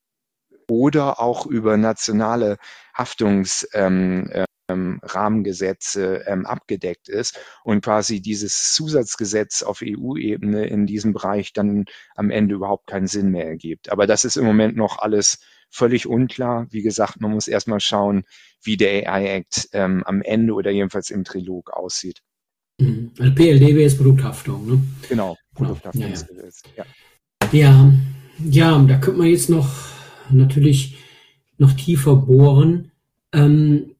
[0.69, 2.57] oder auch über nationale
[2.93, 4.29] Haftungs, ähm,
[4.73, 11.85] ähm, Rahmengesetze ähm, abgedeckt ist und quasi dieses Zusatzgesetz auf EU-Ebene in diesem Bereich dann
[12.15, 13.91] am Ende überhaupt keinen Sinn mehr ergibt.
[13.91, 16.67] Aber das ist im Moment noch alles völlig unklar.
[16.69, 18.23] Wie gesagt, man muss erstmal schauen,
[18.61, 22.21] wie der AI-Act ähm, am Ende oder jedenfalls im Trilog aussieht.
[22.79, 23.11] Mhm.
[23.19, 24.83] Also PLD wäre jetzt Produkthaftung, ne?
[25.09, 26.63] Genau, Produkthaftungsgesetz.
[26.75, 26.85] Ja,
[27.51, 27.51] ja.
[27.51, 27.93] ja,
[28.39, 29.69] ja, da könnte man jetzt noch
[30.29, 30.97] natürlich
[31.57, 32.91] noch tiefer bohren.
[33.31, 33.95] Ähm,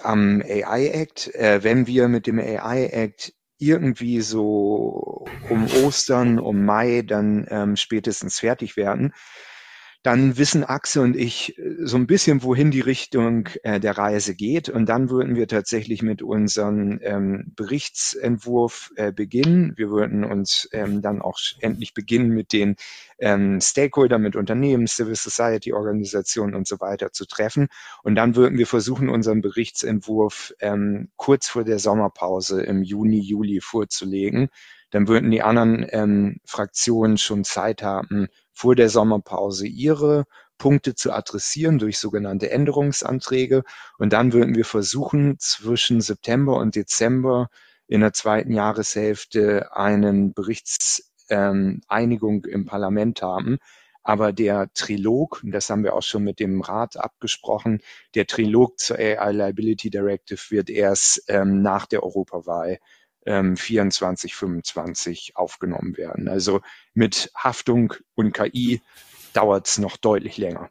[0.01, 6.64] am AI Act, äh, wenn wir mit dem AI Act irgendwie so um Ostern, um
[6.64, 9.12] Mai dann ähm, spätestens fertig werden,
[10.09, 14.35] dann wissen Axel und ich äh, so ein bisschen, wohin die Richtung äh, der Reise
[14.35, 14.71] geht.
[14.71, 19.75] Und dann würden wir tatsächlich mit unserem ähm, Berichtsentwurf äh, beginnen.
[19.77, 22.77] Wir würden uns ähm, dann auch endlich beginnen, mit den
[23.18, 27.68] ähm, Stakeholdern, mit Unternehmen, Civil Society Organisationen und so weiter zu treffen.
[28.03, 33.61] Und dann würden wir versuchen, unseren Berichtsentwurf ähm, kurz vor der Sommerpause im Juni, Juli
[33.61, 34.49] vorzulegen
[34.90, 40.24] dann würden die anderen ähm, Fraktionen schon Zeit haben, vor der Sommerpause ihre
[40.59, 43.62] Punkte zu adressieren durch sogenannte Änderungsanträge.
[43.98, 47.48] Und dann würden wir versuchen, zwischen September und Dezember
[47.87, 53.59] in der zweiten Jahreshälfte einen Berichtseinigung ähm, im Parlament haben.
[54.03, 57.81] Aber der Trilog, und das haben wir auch schon mit dem Rat abgesprochen,
[58.14, 62.79] der Trilog zur AI Liability Directive wird erst ähm, nach der Europawahl
[63.29, 66.29] ähm, 24, 25 aufgenommen werden.
[66.29, 66.61] Also
[66.95, 68.81] mit Haftung und KI
[69.35, 70.71] dauert es noch deutlich länger.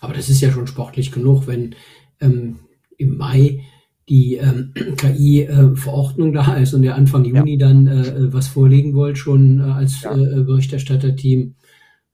[0.00, 1.74] Aber das ist ja schon sportlich genug, wenn
[2.20, 2.58] ähm,
[2.98, 3.64] im Mai
[4.08, 7.66] die ähm, KI-Verordnung äh, da ist und der Anfang Juni ja.
[7.66, 10.14] dann äh, was vorlegen wollt, schon äh, als ja.
[10.14, 11.54] äh, Berichterstatterteam.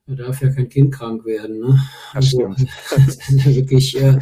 [0.07, 1.59] Da darf ja kein Kind krank werden.
[1.59, 1.79] Ne?
[2.13, 2.53] Also,
[2.95, 4.19] das ist wirklich äh,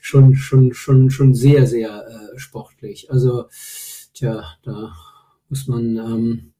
[0.00, 3.10] schon, schon, schon, schon sehr, sehr äh, sportlich.
[3.10, 3.46] Also
[4.16, 4.92] tja, da
[5.48, 6.52] muss man ähm,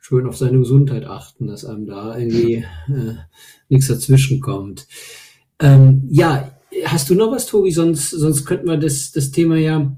[0.00, 3.14] schön auf seine Gesundheit achten, dass einem da irgendwie äh,
[3.68, 4.88] nichts dazwischen kommt.
[5.60, 6.50] Ähm, ja,
[6.86, 7.70] hast du noch was, Tobi?
[7.70, 9.94] Sonst, sonst könnten wir das, das Thema ja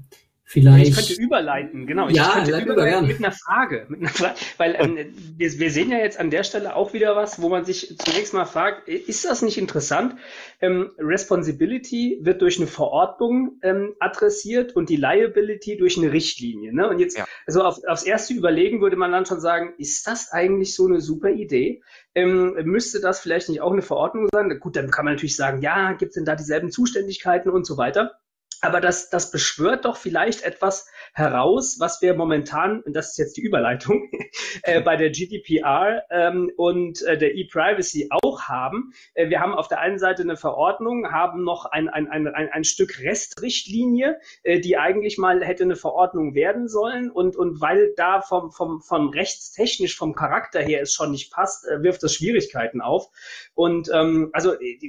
[0.47, 0.89] Vielleicht.
[0.89, 2.07] Ich könnte überleiten, genau.
[2.07, 3.85] Ich ja, könnte überleiten mit einer Frage.
[3.89, 4.97] Mit einer Frage weil ähm,
[5.37, 8.33] wir, wir, sehen ja jetzt an der Stelle auch wieder was, wo man sich zunächst
[8.33, 10.15] mal fragt, ist das nicht interessant?
[10.61, 16.73] Ähm, Responsibility wird durch eine Verordnung ähm, adressiert und die Liability durch eine Richtlinie.
[16.73, 16.87] Ne?
[16.89, 17.25] Und jetzt, ja.
[17.45, 21.01] also auf, aufs erste Überlegen würde man dann schon sagen, ist das eigentlich so eine
[21.01, 21.81] super Idee?
[22.13, 24.57] Ähm, müsste das vielleicht nicht auch eine Verordnung sein?
[24.59, 27.77] Gut, dann kann man natürlich sagen, ja, gibt es denn da dieselben Zuständigkeiten und so
[27.77, 28.19] weiter.
[28.65, 33.37] Aber das, das beschwört doch vielleicht etwas heraus, was wir momentan, und das ist jetzt
[33.37, 34.09] die Überleitung,
[34.63, 38.91] äh, bei der GDPR ähm, und äh, der E-Privacy auch haben.
[39.13, 42.49] Äh, wir haben auf der einen Seite eine Verordnung, haben noch ein, ein, ein, ein,
[42.49, 47.11] ein Stück Restrichtlinie, äh, die eigentlich mal hätte eine Verordnung werden sollen.
[47.11, 51.67] Und, und weil da vom, vom, vom rechtstechnisch, vom Charakter her es schon nicht passt,
[51.67, 53.09] äh, wirft das Schwierigkeiten auf.
[53.53, 54.79] Und ähm, also äh,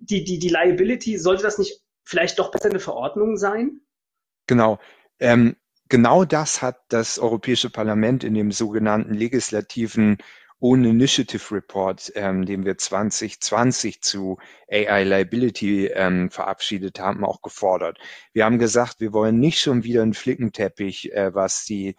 [0.00, 3.80] die, die, die Liability, sollte das nicht vielleicht doch besser eine Verordnung sein?
[4.46, 4.78] Genau.
[5.18, 5.56] Ähm,
[5.88, 10.18] genau das hat das Europäische Parlament in dem sogenannten legislativen
[10.60, 14.38] Own Initiative Report, ähm, den wir 2020 zu
[14.70, 17.98] AI Liability ähm, verabschiedet haben, auch gefordert.
[18.32, 21.96] Wir haben gesagt, wir wollen nicht schon wieder einen Flickenteppich, äh, was die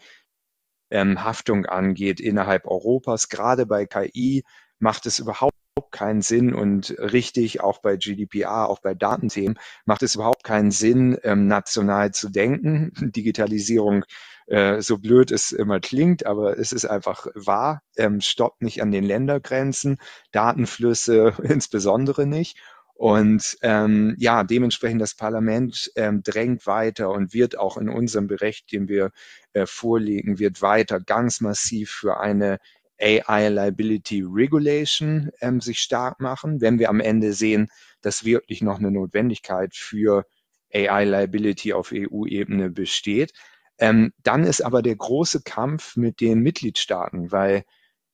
[0.89, 3.29] ähm, Haftung angeht innerhalb Europas.
[3.29, 4.43] Gerade bei KI
[4.79, 5.55] macht es überhaupt
[5.95, 11.17] keinen Sinn und richtig, auch bei GDPR, auch bei Datenthemen, macht es überhaupt keinen Sinn,
[11.23, 12.91] ähm, national zu denken.
[13.15, 14.05] Digitalisierung
[14.47, 18.91] äh, so blöd es immer klingt, aber es ist einfach wahr, ähm, stoppt nicht an
[18.91, 19.97] den Ländergrenzen,
[20.31, 22.57] Datenflüsse insbesondere nicht.
[22.93, 28.71] Und ähm, ja, dementsprechend das Parlament ähm, drängt weiter und wird auch in unserem Bericht,
[28.71, 29.11] den wir
[29.51, 32.59] äh, vorlegen, wird weiter ganz massiv für eine
[33.01, 37.69] AI Liability Regulation ähm, sich stark machen, wenn wir am Ende sehen,
[38.01, 40.25] dass wirklich noch eine Notwendigkeit für
[40.73, 43.33] AI Liability auf EU-Ebene besteht.
[43.77, 47.63] Ähm, dann ist aber der große Kampf mit den Mitgliedstaaten, weil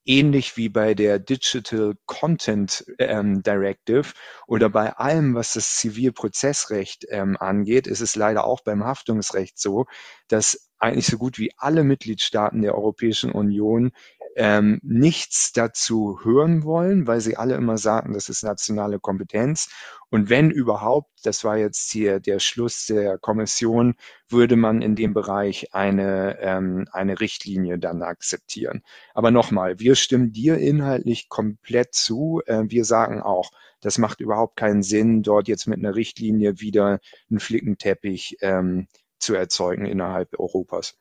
[0.06, 4.14] ähnlich wie bei der Digital Content ähm, Directive
[4.48, 9.86] oder bei allem, was das Zivilprozessrecht ähm, angeht, ist es leider auch beim Haftungsrecht so,
[10.28, 13.92] dass eigentlich so gut wie alle Mitgliedstaaten der Europäischen Union
[14.36, 19.70] ähm, nichts dazu hören wollen, weil sie alle immer sagen, das ist nationale Kompetenz.
[20.10, 23.96] Und wenn überhaupt, das war jetzt hier der Schluss der Kommission,
[24.30, 28.82] würde man in dem Bereich eine, ähm, eine Richtlinie dann akzeptieren.
[29.14, 32.42] Aber nochmal, wir stimmen dir inhaltlich komplett zu.
[32.46, 33.52] Äh, wir sagen auch,
[33.82, 38.88] das macht überhaupt keinen Sinn, dort jetzt mit einer Richtlinie wieder einen Flickenteppich ähm,
[39.20, 40.96] zu erzeugen innerhalb Europas.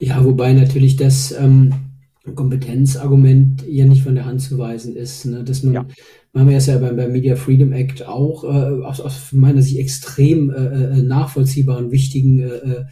[0.00, 1.87] Ja, wobei natürlich das ähm,
[2.34, 5.26] Kompetenzargument ja nicht von der Hand zu weisen ist.
[5.26, 5.44] Ne?
[5.44, 5.86] Dass man, ja.
[6.32, 10.50] man ja ja beim, beim Media Freedom Act auch äh, aus, aus meiner Sicht extrem
[10.50, 10.54] äh,
[10.98, 12.84] äh nachvollziehbaren, wichtigen äh, äh,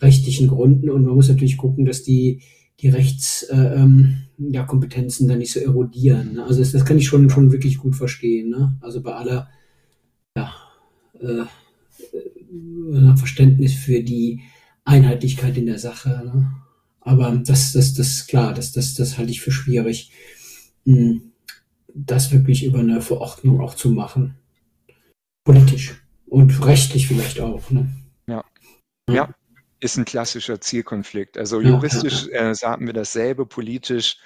[0.00, 0.90] rechtlichen Gründen.
[0.90, 2.42] Und man muss natürlich gucken, dass die,
[2.80, 6.34] die Rechtskompetenzen äh, ähm, ja, Kompetenzen dann nicht so erodieren.
[6.34, 6.44] Ne?
[6.44, 8.50] Also das, das, kann ich schon, schon wirklich gut verstehen.
[8.50, 8.76] Ne?
[8.80, 9.48] Also bei aller
[10.36, 10.52] ja,
[11.20, 14.40] äh, äh Verständnis für die
[14.84, 16.08] Einheitlichkeit in der Sache.
[16.24, 16.61] Ne?
[17.04, 20.12] Aber das, das, das, klar, das, das, das halte ich für schwierig,
[20.84, 21.32] hm,
[21.94, 24.36] das wirklich über eine Verordnung auch zu machen.
[25.44, 25.94] Politisch
[26.26, 27.70] und rechtlich vielleicht auch.
[27.70, 27.90] Ne?
[28.26, 28.44] Ja.
[29.10, 29.34] ja.
[29.80, 31.36] ist ein klassischer Zielkonflikt.
[31.36, 32.50] Also juristisch ja, ja.
[32.50, 34.18] Äh, sagen wir dasselbe, politisch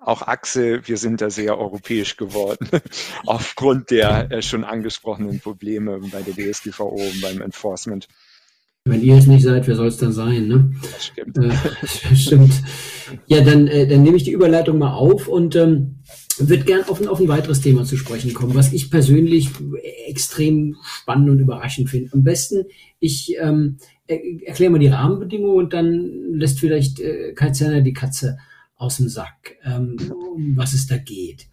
[0.00, 2.68] auch Achse, wir sind da sehr europäisch geworden,
[3.26, 8.08] aufgrund der äh, schon angesprochenen Probleme bei der DSGVO und beim Enforcement.
[8.84, 10.48] Wenn ihr es nicht seid, wer soll es dann sein?
[10.48, 10.72] Ne?
[10.80, 11.38] Das stimmt.
[11.38, 12.62] Äh, stimmt.
[13.26, 15.98] Ja, dann, äh, dann nehme ich die Überleitung mal auf und ähm,
[16.38, 19.50] würde gern auf ein, auf ein weiteres Thema zu sprechen kommen, was ich persönlich
[20.06, 22.10] extrem spannend und überraschend finde.
[22.12, 22.64] Am besten,
[23.00, 28.38] ich ähm, erkläre mal die Rahmenbedingungen und dann lässt vielleicht äh, Kai Zerner die Katze
[28.76, 29.96] aus dem Sack, ähm,
[30.34, 31.48] um was es da geht.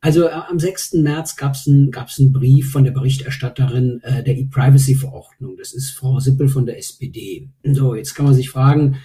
[0.00, 0.94] Also äh, am 6.
[0.94, 5.56] März gab es einen gab's einen Brief von der Berichterstatterin äh, der E-Privacy-Verordnung.
[5.56, 7.48] Das ist Frau Sippel von der SPD.
[7.64, 8.96] So, jetzt kann man sich fragen,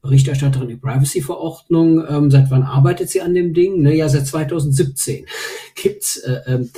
[0.00, 3.82] Berichterstatterin E-Privacy-Verordnung, ähm, seit wann arbeitet sie an dem Ding?
[3.82, 5.26] Naja, seit 2017
[5.74, 6.70] gibt's äh, ähm,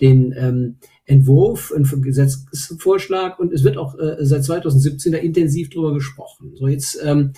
[0.00, 5.94] den ähm, Entwurf, einen Gesetzesvorschlag und es wird auch äh, seit 2017 da intensiv drüber
[5.94, 6.52] gesprochen.
[6.54, 7.32] So, jetzt ähm,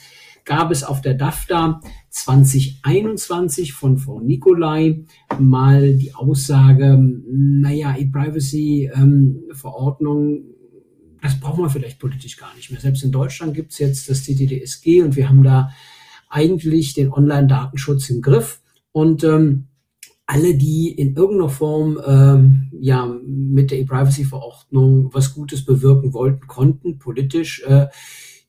[0.51, 5.05] gab es auf der DAFTA 2021 von Frau Nicolai
[5.39, 10.45] mal die Aussage, naja, E-Privacy-Verordnung, ähm,
[11.23, 12.81] das brauchen wir vielleicht politisch gar nicht mehr.
[12.81, 15.71] Selbst in Deutschland gibt es jetzt das CTDSG und wir haben da
[16.29, 18.61] eigentlich den Online-Datenschutz im Griff.
[18.91, 19.69] Und ähm,
[20.27, 26.99] alle, die in irgendeiner Form ähm, ja mit der E-Privacy-Verordnung was Gutes bewirken wollten, konnten
[26.99, 27.87] politisch, äh,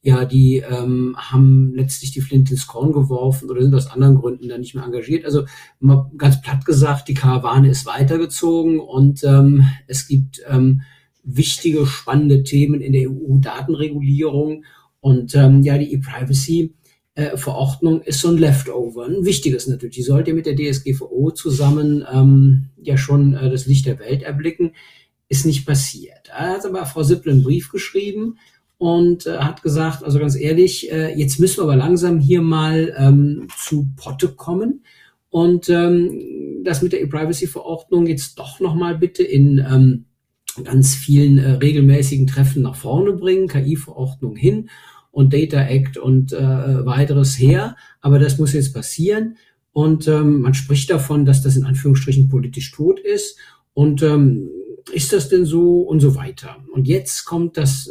[0.03, 4.49] ja, die ähm, haben letztlich die Flint ins Korn geworfen oder sind aus anderen Gründen
[4.49, 5.25] da nicht mehr engagiert.
[5.25, 5.45] Also
[5.79, 10.81] mal ganz platt gesagt, die Karawane ist weitergezogen und ähm, es gibt ähm,
[11.23, 14.65] wichtige, spannende Themen in der EU-Datenregulierung
[15.01, 16.73] und ähm, ja, die E-Privacy.
[17.13, 19.97] Äh, Verordnung ist so ein Leftover, ein wichtiges natürlich.
[19.97, 24.71] Die sollte mit der DSGVO zusammen ähm, ja schon äh, das Licht der Welt erblicken.
[25.27, 26.29] Ist nicht passiert.
[26.29, 28.37] Da hat aber Frau Sippel einen Brief geschrieben
[28.81, 32.91] und äh, hat gesagt, also ganz ehrlich, äh, jetzt müssen wir aber langsam hier mal
[32.97, 34.83] ähm, zu Potte kommen
[35.29, 40.05] und ähm, das mit der E-Privacy-Verordnung jetzt doch nochmal bitte in ähm,
[40.63, 44.71] ganz vielen äh, regelmäßigen Treffen nach vorne bringen, KI-Verordnung hin
[45.11, 47.75] und Data Act und äh, weiteres her.
[48.01, 49.37] Aber das muss jetzt passieren.
[49.73, 53.37] Und ähm, man spricht davon, dass das in Anführungsstrichen politisch tot ist.
[53.73, 54.49] Und ähm,
[54.91, 56.57] ist das denn so und so weiter?
[56.73, 57.87] Und jetzt kommt das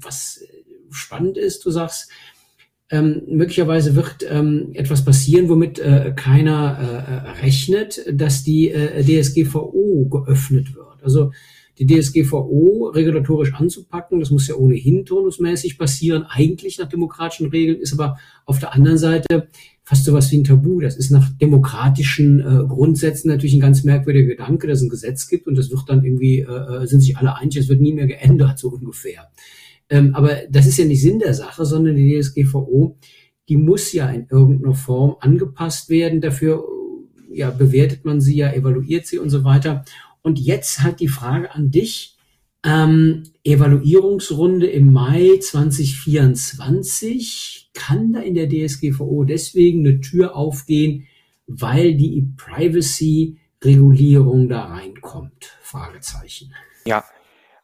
[0.00, 0.42] was
[0.90, 2.10] spannend ist, du sagst,
[2.90, 10.08] ähm, möglicherweise wird ähm, etwas passieren, womit äh, keiner äh, rechnet, dass die äh, DSGVO
[10.10, 11.02] geöffnet wird.
[11.02, 11.32] Also
[11.78, 17.92] die DSGVO regulatorisch anzupacken, das muss ja ohnehin turnusmäßig passieren, eigentlich nach demokratischen Regeln, ist
[17.92, 19.48] aber auf der anderen Seite
[19.82, 20.80] fast sowas wie ein Tabu.
[20.80, 25.28] Das ist nach demokratischen äh, Grundsätzen natürlich ein ganz merkwürdiger Gedanke, dass es ein Gesetz
[25.28, 27.92] gibt und das wird dann irgendwie, äh, äh, sind sich alle einig, es wird nie
[27.92, 29.28] mehr geändert, so ungefähr.
[29.88, 32.96] Ähm, aber das ist ja nicht Sinn der Sache, sondern die DSGVO,
[33.48, 36.20] die muss ja in irgendeiner Form angepasst werden.
[36.20, 36.64] Dafür
[37.30, 39.84] ja, bewertet man sie ja, evaluiert sie und so weiter.
[40.22, 42.16] Und jetzt hat die Frage an dich,
[42.64, 47.70] ähm, Evaluierungsrunde im Mai 2024.
[47.74, 51.06] Kann da in der DSGVO deswegen eine Tür aufgehen,
[51.46, 55.58] weil die Privacy-Regulierung da reinkommt?
[55.60, 56.54] Fragezeichen.
[56.86, 57.04] Ja,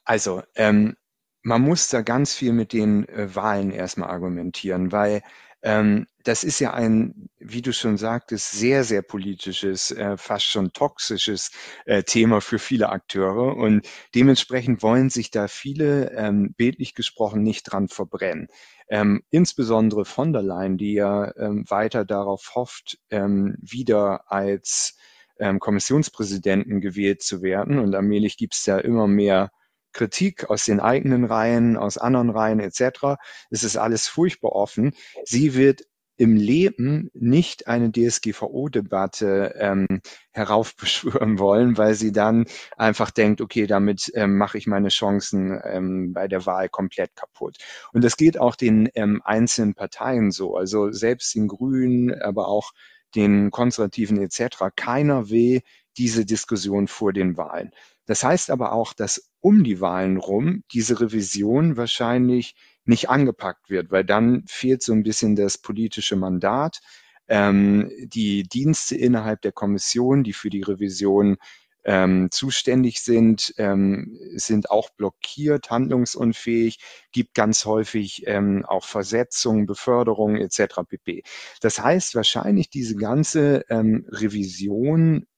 [0.05, 0.97] also ähm,
[1.43, 5.23] man muss da ganz viel mit den äh, Wahlen erstmal argumentieren, weil
[5.63, 10.73] ähm, das ist ja ein, wie du schon sagtest, sehr, sehr politisches, äh, fast schon
[10.73, 11.51] toxisches
[11.87, 13.57] äh, Thema für viele Akteure.
[13.57, 18.49] Und dementsprechend wollen sich da viele, ähm, bildlich gesprochen, nicht dran verbrennen.
[18.89, 24.97] Ähm, insbesondere von der Leyen, die ja ähm, weiter darauf hofft, ähm, wieder als
[25.39, 27.79] ähm, Kommissionspräsidenten gewählt zu werden.
[27.79, 29.51] Und allmählich gibt es da immer mehr
[29.93, 33.17] Kritik aus den eigenen Reihen, aus anderen Reihen etc.
[33.51, 34.95] Es ist alles furchtbar offen.
[35.25, 35.85] Sie wird
[36.21, 39.87] im Leben nicht eine DSGVO-Debatte ähm,
[40.33, 42.45] heraufbeschwören wollen, weil sie dann
[42.77, 47.57] einfach denkt, okay, damit ähm, mache ich meine Chancen ähm, bei der Wahl komplett kaputt.
[47.95, 52.73] Und das geht auch den ähm, einzelnen Parteien so, also selbst den Grünen, aber auch
[53.15, 54.65] den Konservativen etc.
[54.77, 55.63] Keiner will
[55.97, 57.71] diese Diskussion vor den Wahlen.
[58.11, 63.93] Das heißt aber auch, dass um die Wahlen rum diese Revision wahrscheinlich nicht angepackt wird,
[63.93, 66.81] weil dann fehlt so ein bisschen das politische Mandat.
[67.29, 71.37] Ähm, die Dienste innerhalb der Kommission, die für die Revision
[71.85, 76.81] ähm, zuständig sind, ähm, sind auch blockiert, handlungsunfähig,
[77.13, 80.81] gibt ganz häufig ähm, auch Versetzungen, Beförderungen etc.
[80.89, 81.23] pp.
[81.61, 85.29] Das heißt wahrscheinlich diese ganze ähm, Revision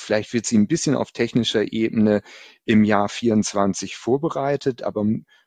[0.00, 2.22] Vielleicht wird sie ein bisschen auf technischer Ebene
[2.64, 5.04] im Jahr 24 vorbereitet, aber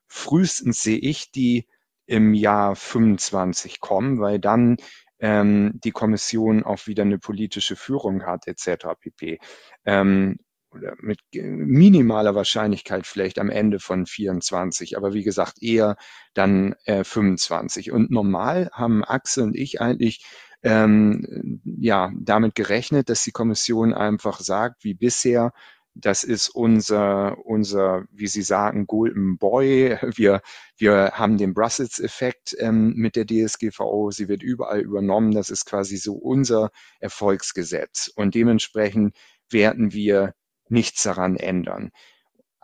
[0.08, 1.68] frühestens sehe ich die
[2.06, 4.78] im Jahr 25 kommen, weil dann
[5.20, 8.88] ähm, die Kommission auch wieder eine politische Führung hat, etc.
[9.00, 9.40] pp.
[9.86, 10.38] Ähm,
[10.74, 15.96] oder mit minimaler Wahrscheinlichkeit vielleicht am Ende von 24, aber wie gesagt eher
[16.34, 17.92] dann äh, 25.
[17.92, 20.26] Und normal haben Axel und ich eigentlich
[20.64, 25.52] ähm, ja, damit gerechnet, dass die Kommission einfach sagt, wie bisher,
[25.96, 29.98] das ist unser, unser, wie Sie sagen, Golden Boy.
[30.16, 30.42] Wir,
[30.78, 34.10] wir haben den Brussels-Effekt ähm, mit der DSGVO.
[34.12, 35.34] Sie wird überall übernommen.
[35.34, 38.12] Das ist quasi so unser Erfolgsgesetz.
[38.16, 39.16] Und dementsprechend
[39.50, 40.34] werden wir
[40.68, 41.92] nichts daran ändern.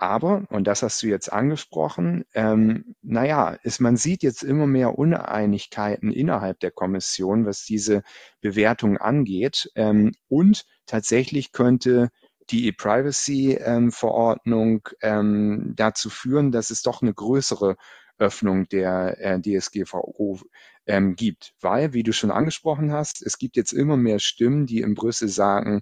[0.02, 4.98] Aber, und das hast du jetzt angesprochen, ähm, naja, ist, man sieht jetzt immer mehr
[4.98, 8.04] Uneinigkeiten innerhalb der Kommission, was diese
[8.40, 9.70] Bewertung angeht.
[9.76, 12.12] Ähm, und tatsächlich könnte
[12.50, 17.76] die E-Privacy-Verordnung ähm, dazu führen, dass es doch eine größere
[18.18, 20.40] Öffnung der äh, DSGVO
[20.86, 21.56] ähm, gibt.
[21.60, 25.28] Weil, wie du schon angesprochen hast, es gibt jetzt immer mehr Stimmen, die in Brüssel
[25.28, 25.82] sagen,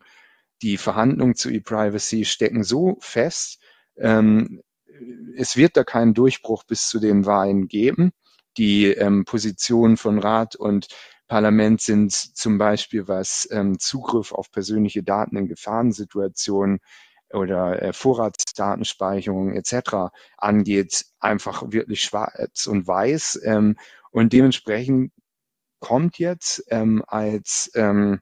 [0.63, 3.59] die Verhandlungen zu E-Privacy stecken so fest,
[4.00, 4.62] ähm,
[5.36, 8.12] es wird da keinen Durchbruch bis zu den Wahlen geben.
[8.58, 10.88] Die ähm, Positionen von Rat und
[11.28, 16.80] Parlament sind zum Beispiel, was ähm, Zugriff auf persönliche Daten in Gefahrensituationen
[17.32, 20.12] oder äh, Vorratsdatenspeicherung etc.
[20.38, 23.41] angeht, einfach wirklich schwarz und weiß.
[23.43, 23.76] Ähm,
[24.12, 25.12] und dementsprechend
[25.80, 28.22] kommt jetzt ähm, als, ähm,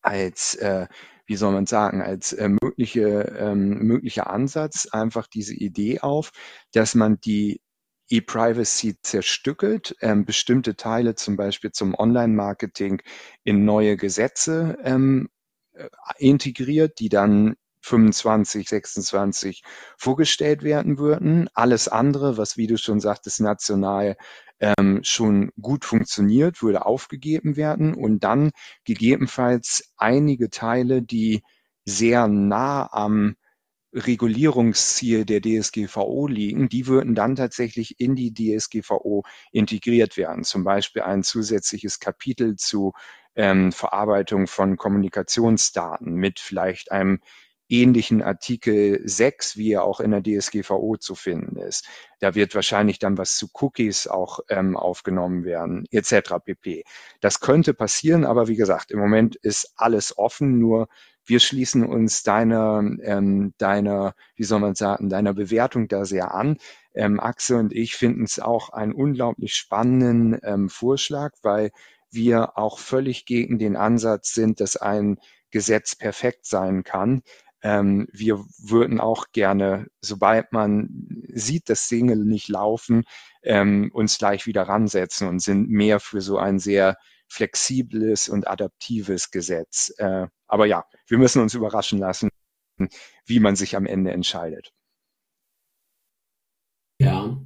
[0.00, 0.86] als äh,
[1.26, 6.32] wie soll man sagen, als äh, mögliche, ähm, möglicher Ansatz einfach diese Idee auf,
[6.72, 7.60] dass man die
[8.08, 13.00] E-Privacy zerstückelt, ähm, bestimmte Teile zum Beispiel zum Online-Marketing
[13.44, 15.28] in neue Gesetze ähm,
[15.72, 19.62] äh, integriert, die dann 25, 26
[19.98, 21.48] vorgestellt werden würden.
[21.54, 24.16] Alles andere, was, wie du schon sagtest, national
[24.60, 28.52] ähm, schon gut funktioniert, würde aufgegeben werden und dann
[28.84, 31.42] gegebenenfalls einige Teile, die
[31.84, 33.34] sehr nah am
[33.94, 40.44] Regulierungsziel der DSGVO liegen, die würden dann tatsächlich in die DSGVO integriert werden.
[40.44, 42.92] Zum Beispiel ein zusätzliches Kapitel zu
[43.34, 47.20] ähm, Verarbeitung von Kommunikationsdaten mit vielleicht einem
[47.72, 51.88] ähnlichen Artikel 6, wie er auch in der DSGVO zu finden ist.
[52.20, 56.34] Da wird wahrscheinlich dann was zu Cookies auch ähm, aufgenommen werden, etc.
[56.44, 56.84] pp.
[57.20, 60.88] Das könnte passieren, aber wie gesagt, im Moment ist alles offen, nur
[61.24, 66.58] wir schließen uns deiner, ähm, deiner, wie soll man sagen, deiner Bewertung da sehr an.
[66.94, 71.70] Ähm, Axel und ich finden es auch einen unglaublich spannenden ähm, Vorschlag, weil
[72.10, 75.18] wir auch völlig gegen den Ansatz sind, dass ein
[75.50, 77.22] Gesetz perfekt sein kann.
[77.62, 80.88] Ähm, wir würden auch gerne, sobald man
[81.28, 83.04] sieht, dass Dinge nicht laufen,
[83.42, 86.96] ähm, uns gleich wieder ransetzen und sind mehr für so ein sehr
[87.28, 89.92] flexibles und adaptives Gesetz.
[89.96, 92.28] Äh, aber ja, wir müssen uns überraschen lassen,
[93.24, 94.72] wie man sich am Ende entscheidet.
[97.00, 97.40] Ja,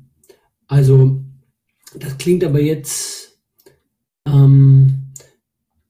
[0.66, 1.24] also
[1.94, 3.40] das klingt aber jetzt,
[4.26, 5.12] ähm,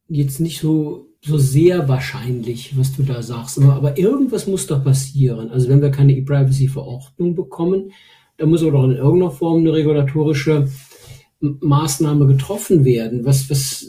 [0.08, 3.58] jetzt nicht so, so sehr wahrscheinlich, was du da sagst.
[3.58, 5.50] Aber, aber irgendwas muss doch passieren.
[5.50, 7.92] Also wenn wir keine E-Privacy-Verordnung bekommen,
[8.36, 10.68] dann muss auch doch in irgendeiner Form eine regulatorische
[11.40, 13.24] Maßnahme getroffen werden.
[13.24, 13.86] Was, was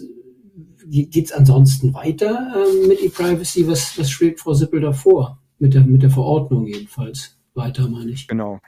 [0.86, 3.68] geht es ansonsten weiter äh, mit E-Privacy?
[3.68, 5.40] Was, was schwebt Frau Sippel da vor?
[5.60, 7.38] Mit der, mit der Verordnung jedenfalls.
[7.54, 8.28] Weiter, meine ich.
[8.28, 8.60] Genau.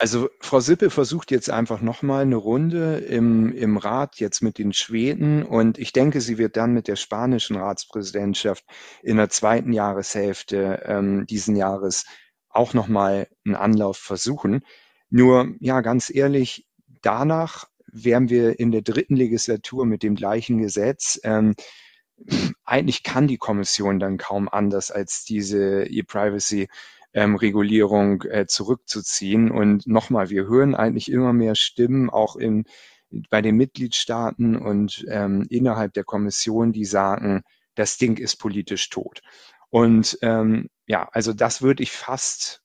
[0.00, 4.72] Also Frau Sippe versucht jetzt einfach nochmal eine Runde im, im Rat jetzt mit den
[4.72, 8.64] Schweden und ich denke, sie wird dann mit der spanischen Ratspräsidentschaft
[9.02, 12.06] in der zweiten Jahreshälfte ähm, diesen Jahres
[12.48, 14.64] auch nochmal einen Anlauf versuchen.
[15.10, 16.68] Nur, ja, ganz ehrlich,
[17.02, 21.18] danach wären wir in der dritten Legislatur mit dem gleichen Gesetz.
[21.24, 21.56] Ähm,
[22.64, 26.68] eigentlich kann die Kommission dann kaum anders als diese E-Privacy
[27.12, 29.50] ähm, Regulierung äh, zurückzuziehen.
[29.50, 32.64] Und nochmal, wir hören eigentlich immer mehr Stimmen, auch in,
[33.30, 37.42] bei den Mitgliedstaaten und ähm, innerhalb der Kommission, die sagen,
[37.74, 39.22] das Ding ist politisch tot.
[39.70, 42.62] Und ähm, ja, also das würde ich fast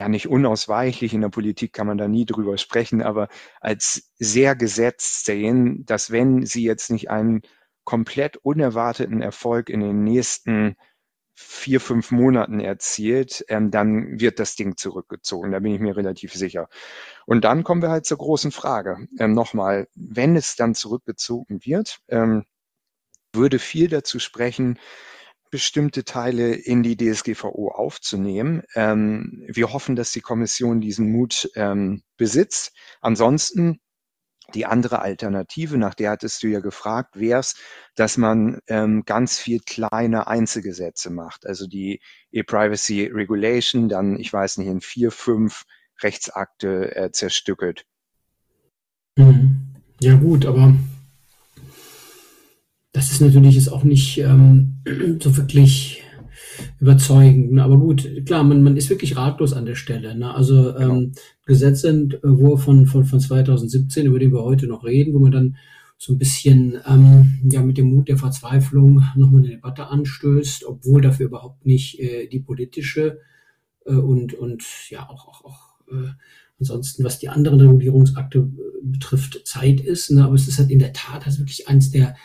[0.00, 3.28] ja nicht unausweichlich, in der Politik kann man da nie drüber sprechen, aber
[3.60, 7.42] als sehr gesetzt sehen, dass wenn sie jetzt nicht einen
[7.84, 10.76] komplett unerwarteten Erfolg in den nächsten
[11.40, 15.52] vier, fünf Monaten erzielt, ähm, dann wird das Ding zurückgezogen.
[15.52, 16.68] Da bin ich mir relativ sicher.
[17.26, 19.06] Und dann kommen wir halt zur großen Frage.
[19.20, 22.44] Ähm, Nochmal, wenn es dann zurückgezogen wird, ähm,
[23.32, 24.80] würde viel dazu sprechen,
[25.50, 28.64] bestimmte Teile in die DSGVO aufzunehmen.
[28.74, 32.72] Ähm, wir hoffen, dass die Kommission diesen Mut ähm, besitzt.
[33.00, 33.78] Ansonsten
[34.54, 37.54] die andere Alternative, nach der hattest du ja gefragt, wäre es,
[37.94, 41.46] dass man ähm, ganz viel kleine Einzelgesetze macht.
[41.46, 42.00] Also die
[42.32, 45.64] E-Privacy Regulation dann, ich weiß nicht, in vier, fünf
[46.02, 47.84] Rechtsakte äh, zerstückelt.
[49.16, 49.74] Mhm.
[50.00, 50.74] Ja gut, aber
[52.92, 54.82] das ist natürlich jetzt auch nicht ähm,
[55.20, 56.04] so wirklich
[56.80, 57.58] überzeugend.
[57.58, 60.16] Aber gut, klar, man, man ist wirklich ratlos an der Stelle.
[60.16, 60.34] Ne?
[60.34, 60.96] Also genau.
[60.96, 61.12] ähm,
[61.46, 65.56] Gesetzentwurf von, von, von 2017, über den wir heute noch reden, wo man dann
[65.98, 71.02] so ein bisschen ähm, ja mit dem Mut der Verzweiflung nochmal eine Debatte anstößt, obwohl
[71.02, 73.18] dafür überhaupt nicht äh, die politische
[73.84, 76.10] äh, und, und ja auch, auch, auch äh,
[76.60, 80.10] ansonsten, was die anderen Regulierungsakte äh, betrifft, Zeit ist.
[80.10, 80.24] Ne?
[80.24, 82.16] Aber es ist halt in der Tat also wirklich eins der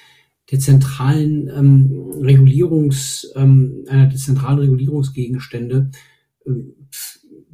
[0.54, 5.90] der zentralen ähm, Regulierungs, ähm, einer der zentralen Regulierungsgegenstände
[6.46, 6.52] äh,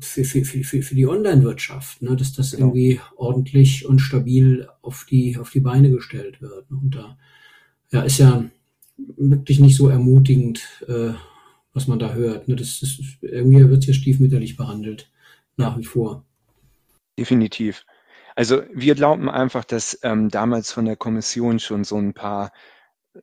[0.02, 2.68] für, für, für, für die Online-Wirtschaft, ne, dass das genau.
[2.68, 6.70] irgendwie ordentlich und stabil auf die, auf die Beine gestellt wird.
[6.70, 6.78] Ne?
[6.78, 7.18] Und da
[7.92, 8.44] ja, ist ja
[9.16, 11.14] wirklich nicht so ermutigend, äh,
[11.72, 12.50] was man da hört.
[12.50, 12.58] Ne?
[12.58, 15.10] Das, das, irgendwie wird es ja stiefmütterlich behandelt,
[15.56, 16.26] nach wie vor.
[17.18, 17.86] Definitiv.
[18.36, 22.52] Also wir glauben einfach, dass ähm, damals von der Kommission schon so ein paar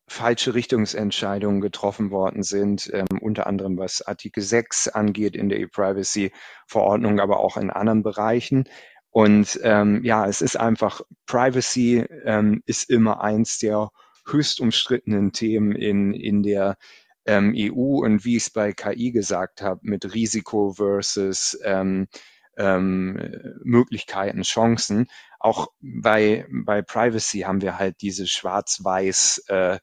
[0.09, 7.21] falsche Richtungsentscheidungen getroffen worden sind, ähm, unter anderem was Artikel 6 angeht in der E-Privacy-Verordnung,
[7.21, 8.69] aber auch in anderen Bereichen.
[9.11, 13.91] Und ähm, ja, es ist einfach, Privacy ähm, ist immer eins der
[14.27, 16.77] höchst umstrittenen Themen in, in der
[17.25, 22.09] ähm, EU und wie ich es bei KI gesagt habe, mit Risiko versus ähm,
[22.57, 23.19] ähm,
[23.63, 25.09] Möglichkeiten, Chancen.
[25.39, 29.79] Auch bei, bei Privacy haben wir halt diese schwarz-weiß äh,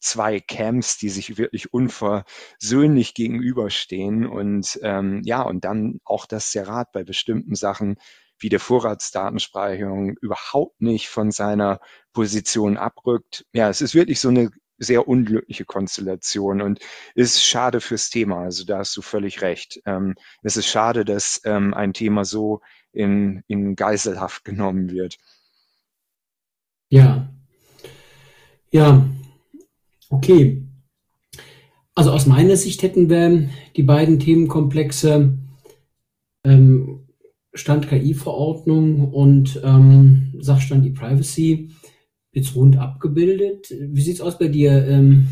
[0.00, 4.26] zwei Camps, die sich wirklich unversöhnlich gegenüberstehen.
[4.26, 7.96] Und ähm, ja, und dann auch, dass der Rat bei bestimmten Sachen
[8.38, 11.80] wie der Vorratsdatenspeicherung überhaupt nicht von seiner
[12.12, 13.46] Position abrückt.
[13.52, 16.80] Ja, es ist wirklich so eine sehr unglückliche Konstellation und
[17.14, 18.42] ist schade fürs Thema.
[18.42, 19.80] Also da hast du völlig recht.
[19.86, 22.60] Ähm, es ist schade, dass ähm, ein Thema so
[22.92, 25.18] in, in Geiselhaft genommen wird.
[26.88, 27.28] Ja.
[28.70, 29.06] Ja.
[30.08, 30.62] Okay.
[31.94, 35.38] Also aus meiner Sicht hätten wir die beiden Themenkomplexe
[36.44, 37.06] ähm,
[37.54, 41.70] Stand KI-Verordnung und ähm, Sachstand E-Privacy
[42.36, 43.74] jetzt rund abgebildet.
[43.80, 45.26] Wie sieht es aus bei dir, ähm,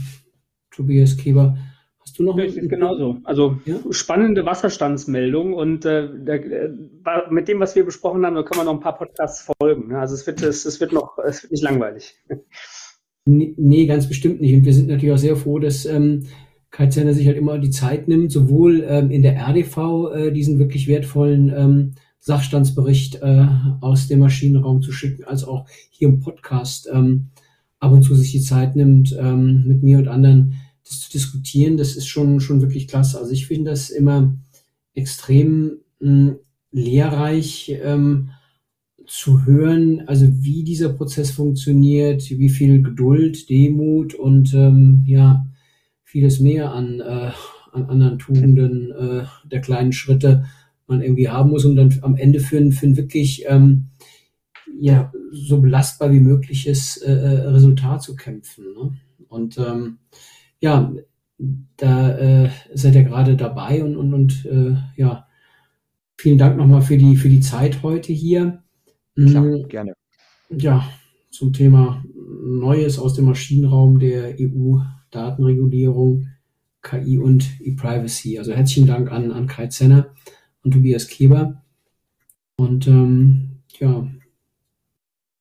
[0.70, 1.58] Tobias Keber?
[2.00, 2.36] Hast du noch?
[2.38, 3.18] Ja, einen, genauso.
[3.24, 3.76] Also ja?
[3.90, 6.70] spannende Wasserstandsmeldung und äh, der, äh,
[7.30, 9.94] mit dem, was wir besprochen haben, da können wir noch ein paar Podcasts folgen.
[9.94, 12.14] Also es wird, es, es wird noch, es wird nicht langweilig.
[13.26, 14.54] Nee, ganz bestimmt nicht.
[14.54, 16.24] Und wir sind natürlich auch sehr froh, dass ähm,
[16.70, 20.58] Kai Zenner sich halt immer die Zeit nimmt, sowohl ähm, in der RDV äh, diesen
[20.58, 21.94] wirklich wertvollen ähm,
[22.24, 23.46] Sachstandsbericht äh,
[23.82, 27.26] aus dem Maschinenraum zu schicken, als auch hier im Podcast ähm,
[27.80, 30.54] ab und zu sich die Zeit nimmt, ähm, mit mir und anderen
[30.84, 31.76] das zu diskutieren.
[31.76, 33.18] Das ist schon, schon wirklich klasse.
[33.18, 34.34] Also ich finde das immer
[34.94, 36.36] extrem mh, hm,
[36.70, 37.76] lehrreich.
[37.82, 38.30] Ähm,
[39.06, 45.44] zu hören, also wie dieser Prozess funktioniert, wie viel Geduld, Demut und ähm, ja,
[46.04, 47.32] vieles mehr an, äh,
[47.72, 50.46] an anderen Tugenden äh, der kleinen Schritte
[50.86, 53.90] man irgendwie haben muss, um dann am Ende für ein, für ein wirklich ähm,
[54.78, 58.64] ja, so belastbar wie mögliches äh, äh Resultat zu kämpfen.
[58.74, 58.96] Ne?
[59.28, 59.98] Und ähm,
[60.60, 60.92] ja,
[61.76, 65.26] da äh, seid ihr gerade dabei und, und, und äh, ja,
[66.16, 68.62] vielen Dank nochmal für die, für die Zeit heute hier.
[69.14, 69.94] Klar, mm, gerne.
[70.50, 70.88] Ja,
[71.30, 76.28] zum Thema Neues aus dem Maschinenraum der EU-Datenregulierung,
[76.82, 78.38] KI und E-Privacy.
[78.38, 80.14] Also herzlichen Dank an, an Kai Zenner
[80.64, 81.62] und Tobias Keber.
[82.56, 84.06] Und ähm, ja,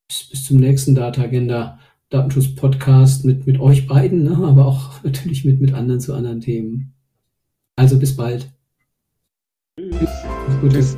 [0.08, 4.38] bis, bis zum nächsten Data Agenda Datenschutz Podcast mit, mit euch beiden, ne?
[4.48, 6.94] aber auch natürlich mit, mit anderen zu anderen Themen.
[7.76, 8.52] Also bis bald.
[9.80, 10.10] Tschüss.
[10.70, 10.98] Tschüss.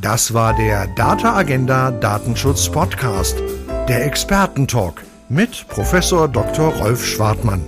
[0.00, 3.42] Das war der Data Agenda Datenschutz Podcast,
[3.88, 6.74] der Expertentalk mit Professor Dr.
[6.74, 7.62] Rolf Schwartmann.